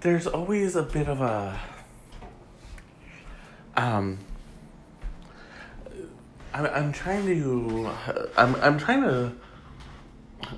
[0.00, 1.58] there's always a bit of a
[3.76, 4.18] um
[6.52, 7.90] I'm, I'm trying to
[8.36, 9.32] I'm I'm trying to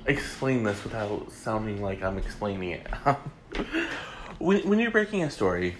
[0.05, 2.87] explain this without sounding like I'm explaining it.
[4.39, 5.75] when when you're breaking a story,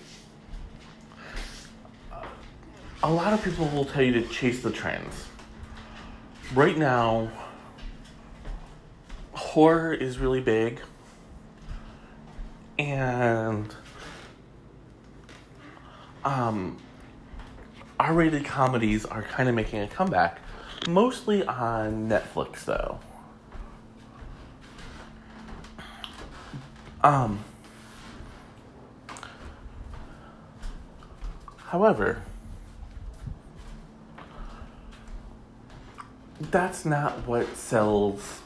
[3.03, 5.27] a lot of people will tell you to chase the trends.
[6.53, 7.29] Right now,
[9.33, 10.81] horror is really big,
[12.77, 13.73] and
[16.25, 16.77] um,
[17.99, 20.39] R-rated comedies are kind of making a comeback,
[20.87, 22.99] mostly on Netflix, though.
[27.01, 27.43] Um,
[31.57, 32.21] however,
[36.39, 38.41] that's not what sells.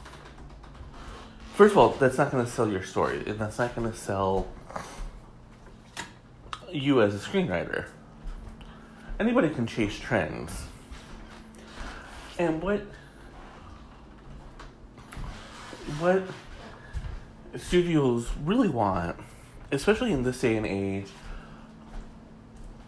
[1.56, 3.98] First of all, that's not going to sell your story, and that's not going to
[3.98, 4.48] sell
[6.72, 7.86] you as a screenwriter.
[9.20, 10.64] Anybody can chase trends.
[12.40, 12.82] And what
[16.00, 16.24] what
[17.58, 19.18] studios really want,
[19.72, 21.08] especially in this day and age,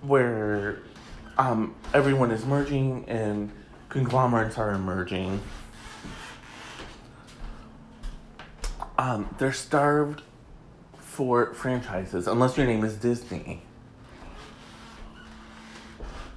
[0.01, 0.79] where
[1.37, 3.51] um, everyone is merging and
[3.89, 5.41] conglomerates are emerging.
[8.97, 10.21] Um, they're starved
[10.97, 13.61] for franchises, unless your name is Disney.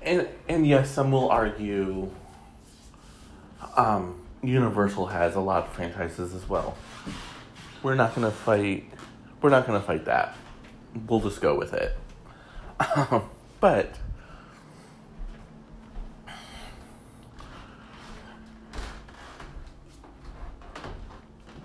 [0.03, 2.11] And and yes, some will argue
[3.77, 6.77] um, Universal has a lot of franchises as well
[7.83, 8.91] we're not gonna fight.
[9.41, 10.37] We're not gonna fight that.
[11.07, 11.97] We'll just go with it.
[12.81, 13.29] Um,
[13.61, 13.99] but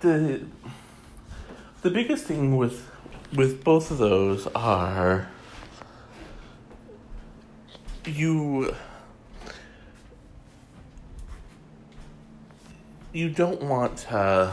[0.00, 0.44] the
[1.82, 2.90] the biggest thing with
[3.32, 5.28] with both of those are
[8.06, 8.74] you
[13.12, 14.52] you don't want to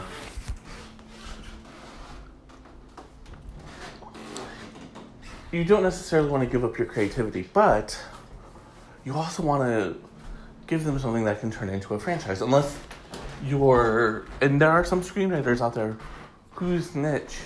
[5.52, 8.02] you don't necessarily want to give up your creativity, but
[9.04, 9.96] you also want to
[10.66, 12.40] give them something that can turn into a franchise.
[12.40, 12.76] Unless
[13.44, 15.96] you're, and there are some screenwriters out there
[16.52, 17.36] whose niche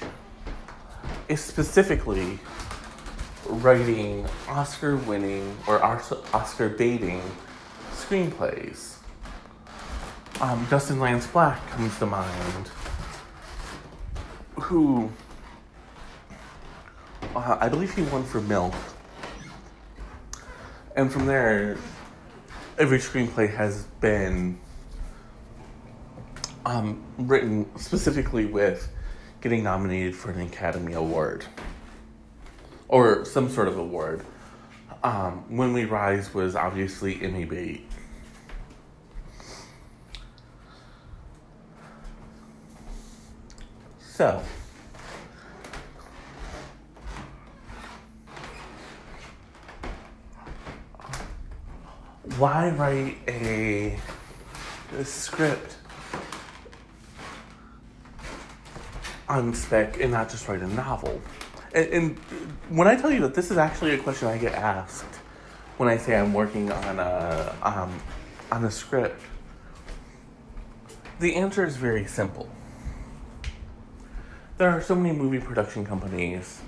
[1.29, 2.39] is specifically
[3.49, 7.21] writing Oscar winning or Oscar baiting
[7.93, 8.97] screenplays.
[10.41, 12.71] Um, Dustin Lance Black comes to mind,
[14.61, 15.11] who
[17.37, 18.75] uh, I believe he won for Milk.
[20.97, 21.77] And from there,
[22.79, 24.59] every screenplay has been
[26.65, 28.91] um, written specifically with
[29.41, 31.45] getting nominated for an Academy Award
[32.89, 34.25] or some sort of award.
[35.05, 37.87] Um, when We Rise was obviously Emmy bait.
[44.01, 44.43] So,
[52.39, 53.99] why write a,
[54.99, 55.77] a script
[59.29, 61.21] on spec and not just write a novel?
[61.75, 62.19] And, and
[62.69, 65.05] when I tell you that this is actually a question I get asked
[65.77, 68.01] when I say I'm working on a um,
[68.51, 69.21] on a script,
[71.21, 72.49] the answer is very simple.
[74.59, 76.61] There are so many movie production companies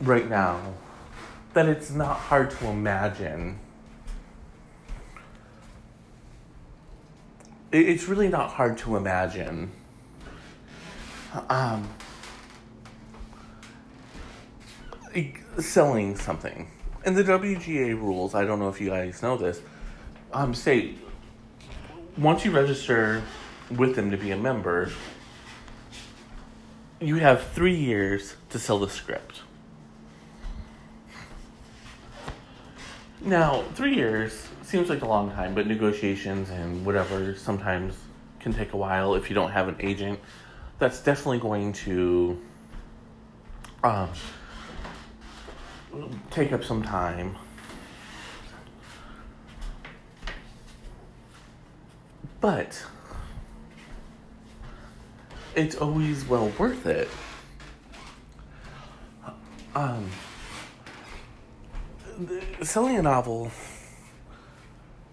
[0.00, 0.74] right now
[1.54, 3.58] that it's not hard to imagine.
[7.74, 9.72] It's really not hard to imagine.
[11.48, 11.88] Um,
[15.58, 16.70] selling something.
[17.04, 19.60] And the WGA rules, I don't know if you guys know this,
[20.32, 20.94] um, say
[22.16, 23.24] once you register
[23.72, 24.92] with them to be a member,
[27.00, 29.40] you have three years to sell the script.
[33.20, 37.94] Now, three years seems like a long time, but negotiations and whatever sometimes
[38.40, 40.18] can take a while if you don't have an agent.
[40.80, 42.42] That's definitely going to
[43.84, 44.08] um,
[46.32, 47.36] take up some time.
[52.40, 52.84] But
[55.54, 57.08] it's always well worth it.
[59.76, 60.10] Um,
[62.60, 63.52] selling a novel,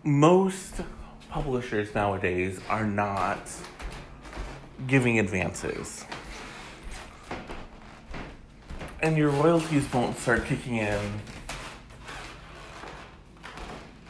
[0.04, 0.82] most
[1.30, 3.40] publishers nowadays are not
[4.88, 6.06] giving advances.
[9.02, 11.00] And your royalties won't start kicking in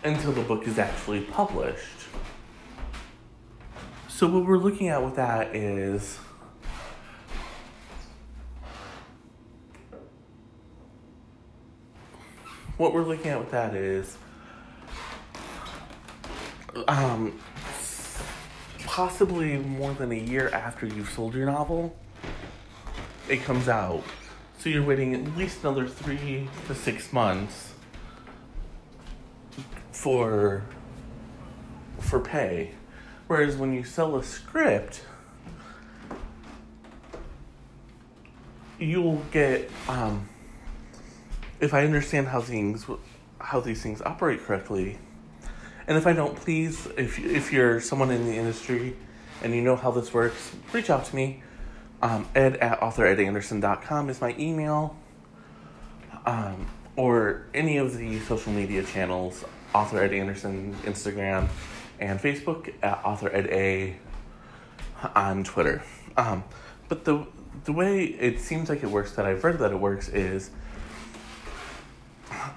[0.04, 2.08] until the book is actually published.
[4.08, 6.18] So, what we're looking at with that is
[12.78, 14.18] what we're looking at with that is
[16.88, 17.40] um,
[18.86, 21.96] possibly more than a year after you've sold your novel,
[23.30, 24.04] it comes out.
[24.60, 27.74] So you're waiting at least another three to six months
[29.92, 30.64] for
[32.00, 32.72] for pay.
[33.28, 35.04] Whereas when you sell a script,
[38.78, 40.28] you'll get um,
[41.60, 42.86] if I understand how things
[43.40, 44.98] how these things operate correctly,
[45.88, 48.96] and if I don't, please, if if you're someone in the industry
[49.44, 51.44] and you know how this works, reach out to me.
[52.02, 54.98] Um, ed at authoredanderson.com is my email.
[56.26, 61.48] Um, or any of the social media channels, author Ed Anderson, Instagram,
[62.00, 63.96] and Facebook at author Ed A
[65.16, 65.84] on Twitter.
[66.18, 66.44] Um,
[66.90, 67.26] but the
[67.64, 70.50] the way it seems like it works that I've read that it works is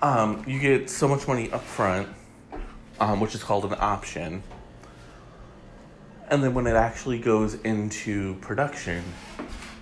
[0.02, 2.08] um, you get so much money up front,
[3.00, 4.42] um, which is called an option.
[6.28, 9.04] And then when it actually goes into production,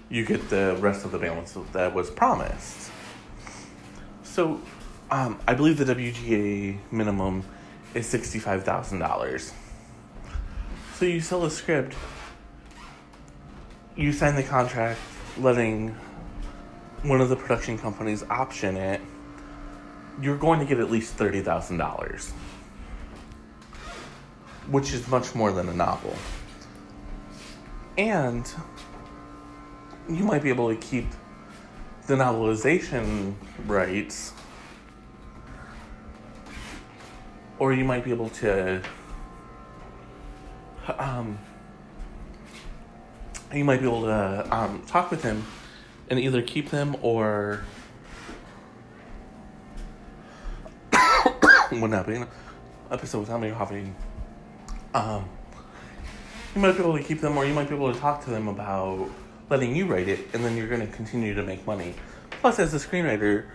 [0.08, 2.90] you get the rest of the balance that was promised.
[4.22, 4.60] So
[5.10, 7.44] um, I believe the WGA minimum
[7.94, 9.52] is $65,000.
[10.94, 11.94] So you sell a script,
[13.96, 15.00] you sign the contract
[15.38, 15.94] letting
[17.02, 19.00] one of the production companies option it
[20.20, 22.32] you're going to get at least $30,000,
[24.68, 26.14] which is much more than a novel.
[27.98, 28.50] And
[30.08, 31.06] you might be able to keep
[32.06, 33.34] the novelization
[33.66, 34.32] rights,
[37.58, 38.82] or you might be able to.
[40.98, 41.38] Um,
[43.54, 45.44] you might be able to um, talk with him
[46.08, 47.62] and either keep them or
[51.70, 52.26] be an
[52.90, 53.94] episode without me having.
[54.94, 55.28] Um,
[56.54, 58.30] you might be able to keep them, or you might be able to talk to
[58.30, 59.08] them about
[59.48, 61.94] letting you write it, and then you're going to continue to make money.
[62.40, 63.46] Plus, as a screenwriter,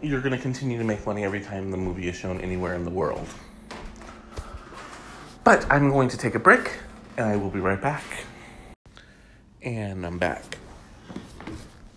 [0.00, 2.84] you're going to continue to make money every time the movie is shown anywhere in
[2.84, 3.26] the world.
[5.44, 6.78] But I'm going to take a break,
[7.16, 8.04] and I will be right back.
[9.62, 10.58] And I'm back.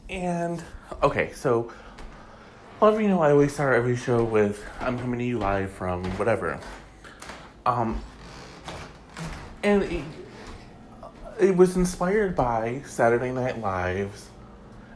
[0.09, 0.64] And,
[1.03, 1.72] okay, so
[2.82, 6.03] well, you know, I always start every show with I'm coming to you live from
[6.18, 6.59] whatever.
[7.64, 8.01] Um,
[9.64, 10.03] and it,
[11.39, 14.30] it was inspired by Saturday Night Live's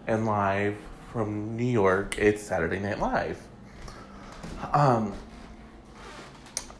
[0.08, 0.78] and live
[1.12, 2.18] from New York.
[2.18, 3.42] It's Saturday Night Live.
[4.74, 5.14] Um,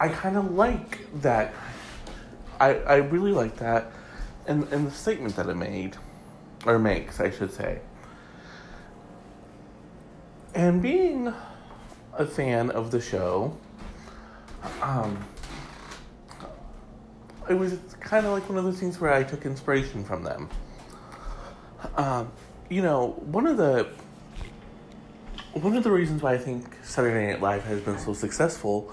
[0.00, 1.54] I kind of like that.
[2.60, 3.92] I I really like that,
[4.46, 5.96] and and the statement that it made,
[6.64, 7.80] or makes, I should say.
[10.54, 11.32] And being
[12.14, 13.56] a fan of the show,
[14.80, 15.18] um,
[17.48, 20.48] it was kind of like one of those things where I took inspiration from them.
[21.96, 22.32] Um,
[22.68, 23.88] you know, one of the
[25.52, 28.92] one of the reasons why I think Saturday Night Live has been so successful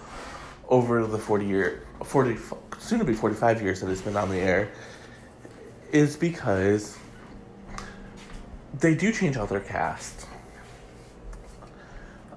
[0.69, 2.37] over the 40 year 40
[2.79, 4.71] soon to be 45 years that it's been on the air
[5.91, 6.97] is because
[8.79, 10.27] they do change out their cast.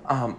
[0.07, 0.37] Um,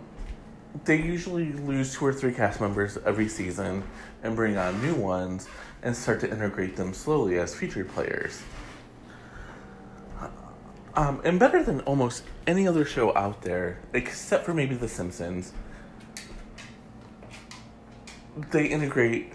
[0.85, 3.83] they usually lose two or three cast members every season
[4.23, 5.47] and bring on new ones
[5.83, 8.41] and start to integrate them slowly as featured players.
[10.95, 15.53] Um, and better than almost any other show out there, except for maybe The Simpsons,
[18.51, 19.31] they integrate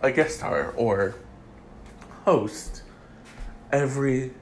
[0.00, 1.16] a guest star or
[2.24, 2.82] host
[3.72, 4.32] every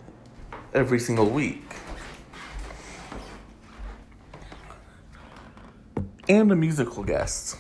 [0.74, 1.62] every single week.
[6.28, 7.56] And a musical guest.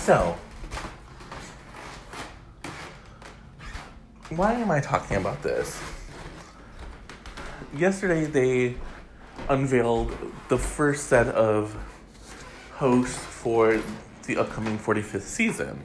[0.00, 0.36] So,
[4.30, 5.80] why am I talking about this?
[7.76, 8.76] Yesterday they
[9.48, 10.16] unveiled
[10.48, 11.76] the first set of
[12.72, 13.80] hosts for
[14.26, 15.84] the upcoming 45th season.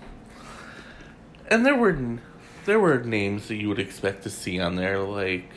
[1.47, 2.19] And there were
[2.65, 5.49] there were names that you would expect to see on there like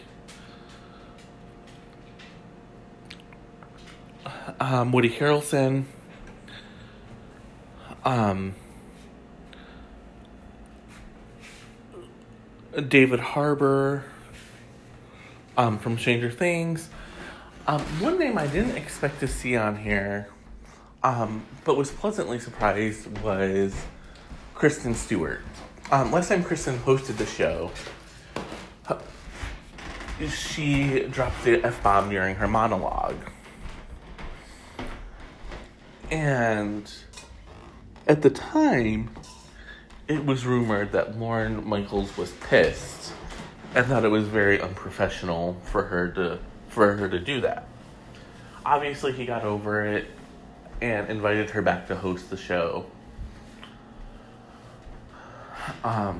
[4.61, 5.85] um, Woody Harrelson,
[8.09, 8.55] um,
[12.89, 14.03] David Harbour
[15.59, 16.89] um, from Stranger Things.
[17.67, 20.31] Um, one name I didn't expect to see on here,
[21.03, 23.75] um, but was pleasantly surprised, was
[24.55, 25.43] Kristen Stewart.
[25.93, 27.71] Um, last time Kristen hosted the show,
[30.31, 33.19] she dropped the F bomb during her monologue.
[36.11, 36.91] And
[38.09, 39.11] at the time,
[40.09, 43.13] it was rumored that Lorne Michaels was pissed
[43.75, 46.39] and thought it was very unprofessional for her to
[46.69, 47.69] for her to do that.
[48.65, 50.07] Obviously, he got over it
[50.81, 52.87] and invited her back to host the show.
[55.85, 56.19] Um,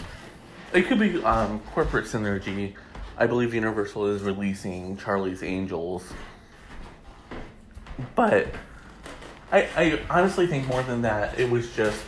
[0.75, 2.75] it could be um, corporate synergy.
[3.17, 6.13] I believe Universal is releasing Charlie's Angels,
[8.15, 8.47] but
[9.51, 12.05] I, I honestly think more than that, it was just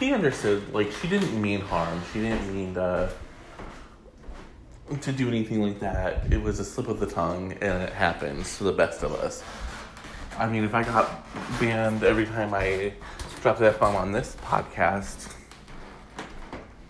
[0.00, 0.72] he understood.
[0.72, 2.00] Like she didn't mean harm.
[2.12, 3.10] She didn't mean to
[5.00, 6.32] to do anything like that.
[6.32, 9.42] It was a slip of the tongue, and it happens to the best of us.
[10.38, 11.26] I mean, if I got
[11.60, 12.92] banned every time I
[13.40, 15.32] dropped that bomb on this podcast,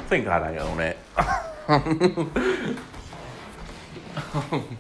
[0.01, 0.99] thank God I own it.
[4.33, 4.79] Um,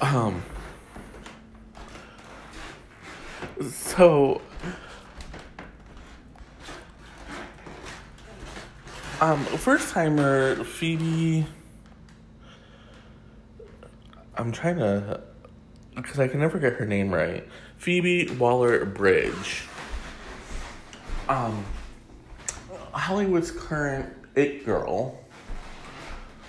[0.00, 0.42] um.
[3.70, 4.40] So.
[9.20, 11.44] Um, first timer Phoebe.
[14.36, 15.20] I'm trying to,
[15.96, 17.46] because I can never get her name right.
[17.78, 19.64] Phoebe Waller Bridge.
[21.28, 21.64] Um,
[22.92, 25.18] Hollywood's current it girl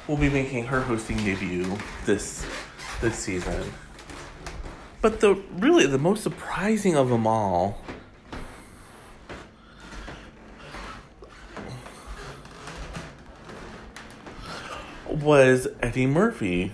[0.08, 1.76] will be making her hosting debut
[2.06, 2.46] this
[3.02, 3.72] this season.
[5.02, 7.82] But the really the most surprising of them all
[15.08, 16.74] was Eddie Murphy.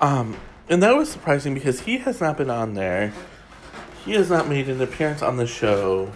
[0.00, 0.36] Um,
[0.68, 3.12] and that was surprising because he has not been on there.
[4.08, 6.10] He has not made an appearance on the show.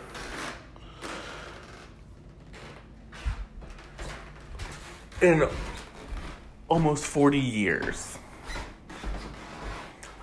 [5.21, 5.47] In
[6.71, 8.17] almost 40 years.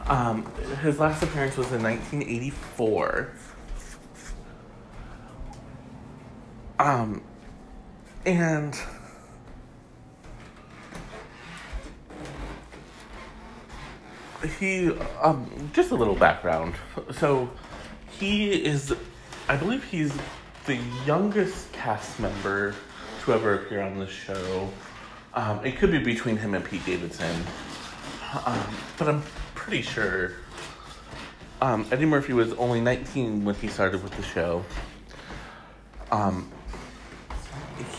[0.07, 0.51] Um,
[0.81, 3.33] his last appearance was in 1984.
[6.79, 7.21] Um,
[8.25, 8.75] and
[14.59, 16.75] he um just a little background.
[17.11, 17.49] So
[18.19, 18.95] he is
[19.47, 20.13] I believe he's
[20.65, 22.75] the youngest cast member
[23.23, 24.69] to ever appear on the show.
[25.33, 27.43] Um, it could be between him and Pete Davidson.
[28.45, 28.67] Um,
[28.97, 29.23] but I'm
[29.55, 30.33] pretty sure
[31.61, 34.63] um, Eddie Murphy was only 19 when he started with the show.
[36.11, 36.51] Um,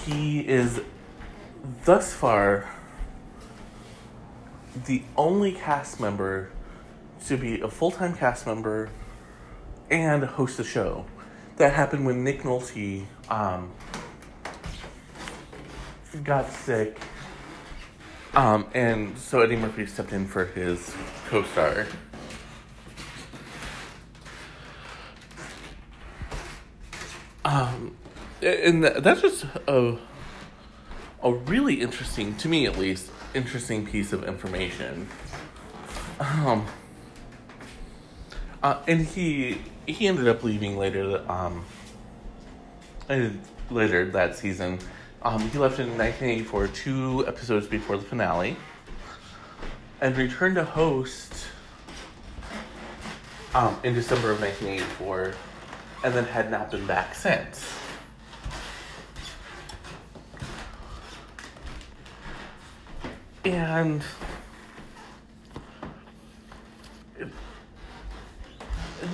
[0.04, 0.80] he is
[1.84, 2.68] thus far
[4.86, 6.50] the only cast member
[7.26, 8.90] to be a full time cast member
[9.90, 11.06] and host a show.
[11.56, 13.70] That happened when Nick Nolte um,
[16.24, 16.98] got sick.
[18.34, 20.94] Um, and so Eddie Murphy stepped in for his
[21.28, 21.86] co star.
[27.44, 27.96] Um,
[28.40, 29.98] and that's just a,
[31.22, 35.08] a really interesting, to me at least, interesting piece of information.
[36.18, 36.66] Um,
[38.62, 41.24] uh, and he he ended up leaving later.
[41.30, 41.64] Um,
[43.70, 44.78] later that season,
[45.22, 48.56] um, he left in 1984, two episodes before the finale,
[50.00, 51.32] and returned to host
[53.54, 55.34] um, in December of 1984,
[56.04, 57.79] and then had not been back since.
[63.60, 64.02] And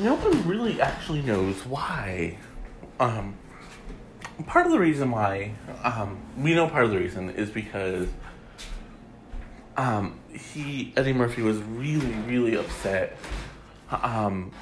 [0.00, 2.38] no one really actually knows why.
[3.00, 3.36] Um,
[4.46, 8.08] part of the reason why um, we know part of the reason is because
[9.76, 13.16] um, he Eddie Murphy was really really upset
[13.90, 14.52] um,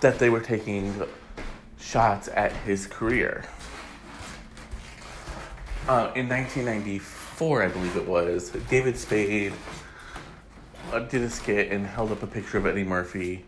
[0.00, 1.02] that they were taking
[1.80, 3.44] shots at his career.
[5.88, 9.52] Uh, in 1994, I believe it was, David Spade
[10.92, 13.44] uh, did a skit and held up a picture of Eddie Murphy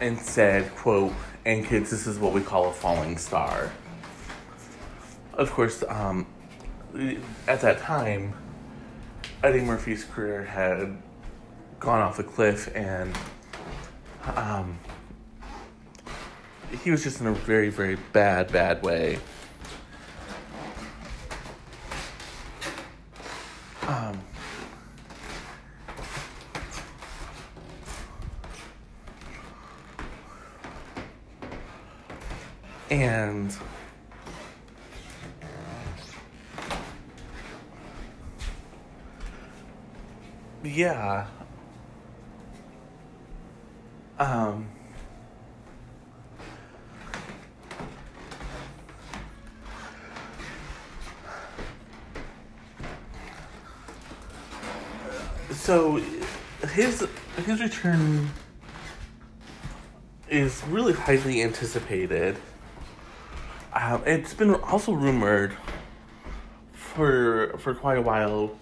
[0.00, 1.12] and said, quote,
[1.44, 3.70] and kids, this is what we call a falling star.
[5.34, 6.26] Of course, um,
[7.46, 8.32] at that time,
[9.42, 10.96] Eddie Murphy's career had
[11.78, 13.14] gone off a cliff and
[14.34, 14.78] um,
[16.82, 19.18] he was just in a very, very bad, bad way.
[32.90, 33.54] And
[40.64, 41.26] yeah.
[44.18, 44.68] Um
[55.50, 56.00] so
[56.72, 57.06] his
[57.44, 58.30] his return
[60.30, 62.36] is really highly anticipated
[63.78, 65.56] um, it's been also rumored
[66.72, 68.58] for for quite a while,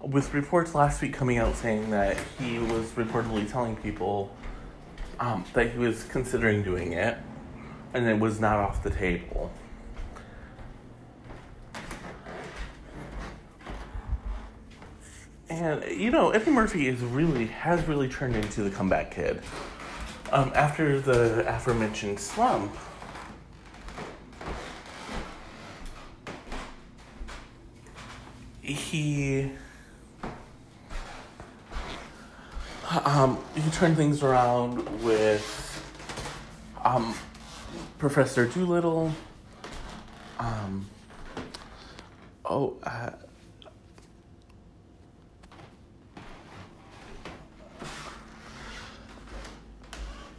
[0.00, 4.34] with reports last week coming out saying that he was reportedly telling people
[5.18, 7.18] um, that he was considering doing it,
[7.94, 9.50] and it was not off the table.
[15.48, 19.42] And you know, Eddie Murphy is really has really turned into the comeback kid.
[20.30, 22.72] Um, after the aforementioned slump,
[28.72, 29.50] he
[33.04, 35.56] um, he turned things around with
[36.84, 37.14] um,
[37.98, 39.12] Professor Dolittle.
[40.38, 40.88] Um,
[42.44, 43.10] oh, uh,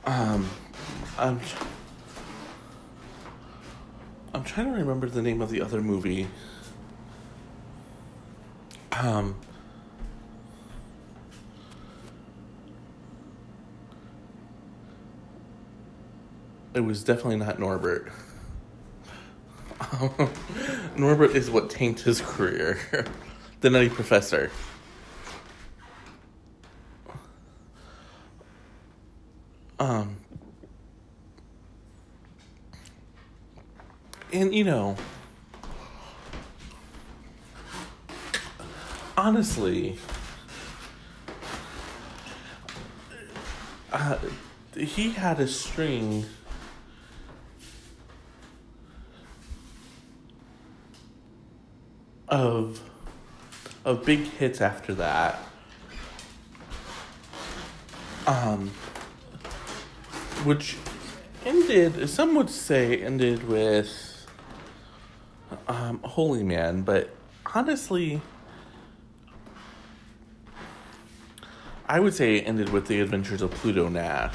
[0.06, 0.50] um,
[1.18, 1.40] I'm,
[4.34, 6.28] I'm trying to remember the name of the other movie.
[9.02, 9.36] Um,
[16.76, 18.12] it was definitely not Norbit.
[20.96, 22.78] Norbit is what tanked his career.
[23.62, 24.52] the Nutty Professor.
[29.80, 30.16] Um,
[34.32, 34.96] and you know,
[39.22, 39.96] honestly,
[43.92, 44.18] uh,
[44.76, 46.26] he had a string
[52.28, 52.82] of
[53.86, 55.38] of big hits after that.
[58.26, 58.70] Um,
[60.46, 60.78] which
[61.46, 64.26] ended, some would say, ended with
[65.68, 67.10] um, Holy Man, but
[67.54, 68.22] honestly,
[71.92, 74.34] I would say it ended with the adventures of Pluto Nash.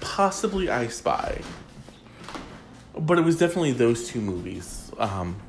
[0.00, 1.40] Possibly I Spy.
[2.98, 4.90] But it was definitely those two movies.
[4.98, 5.40] Um,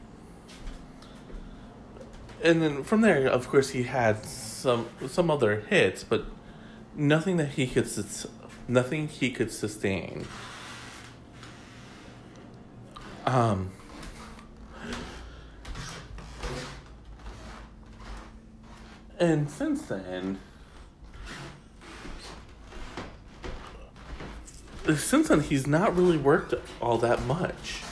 [2.44, 6.26] and then from there, of course, he had some some other hits, but
[6.96, 7.90] nothing that he could
[8.68, 10.28] nothing he could sustain.
[13.26, 13.72] Um.
[19.24, 20.38] And since then,
[24.98, 27.84] since then he's not really worked all that much.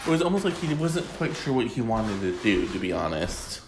[0.00, 2.92] It was almost like he wasn't quite sure what he wanted to do, to be
[2.92, 3.60] honest.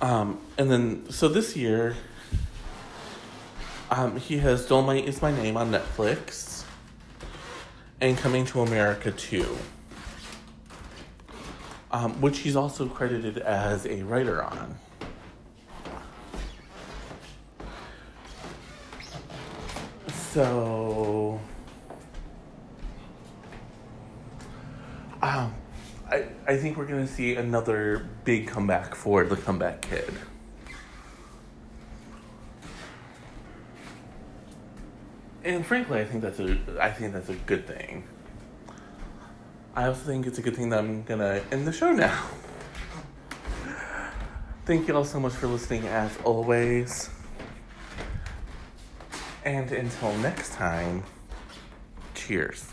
[0.00, 1.96] Um, and then so this year,
[3.90, 6.62] um, he has Dolemite is my name on Netflix,
[8.00, 9.58] and Coming to America too,
[11.90, 14.76] um, which he's also credited as a writer on.
[20.32, 21.40] So,
[25.22, 25.54] um,
[26.10, 30.12] I I think we're gonna see another big comeback for the comeback kid.
[35.44, 38.04] And frankly, I think that's a I think that's a good thing.
[39.78, 42.26] I also think it's a good thing that I'm gonna end the show now.
[44.66, 47.10] Thank you all so much for listening as always.
[49.44, 51.04] And until next time,
[52.16, 52.66] cheers.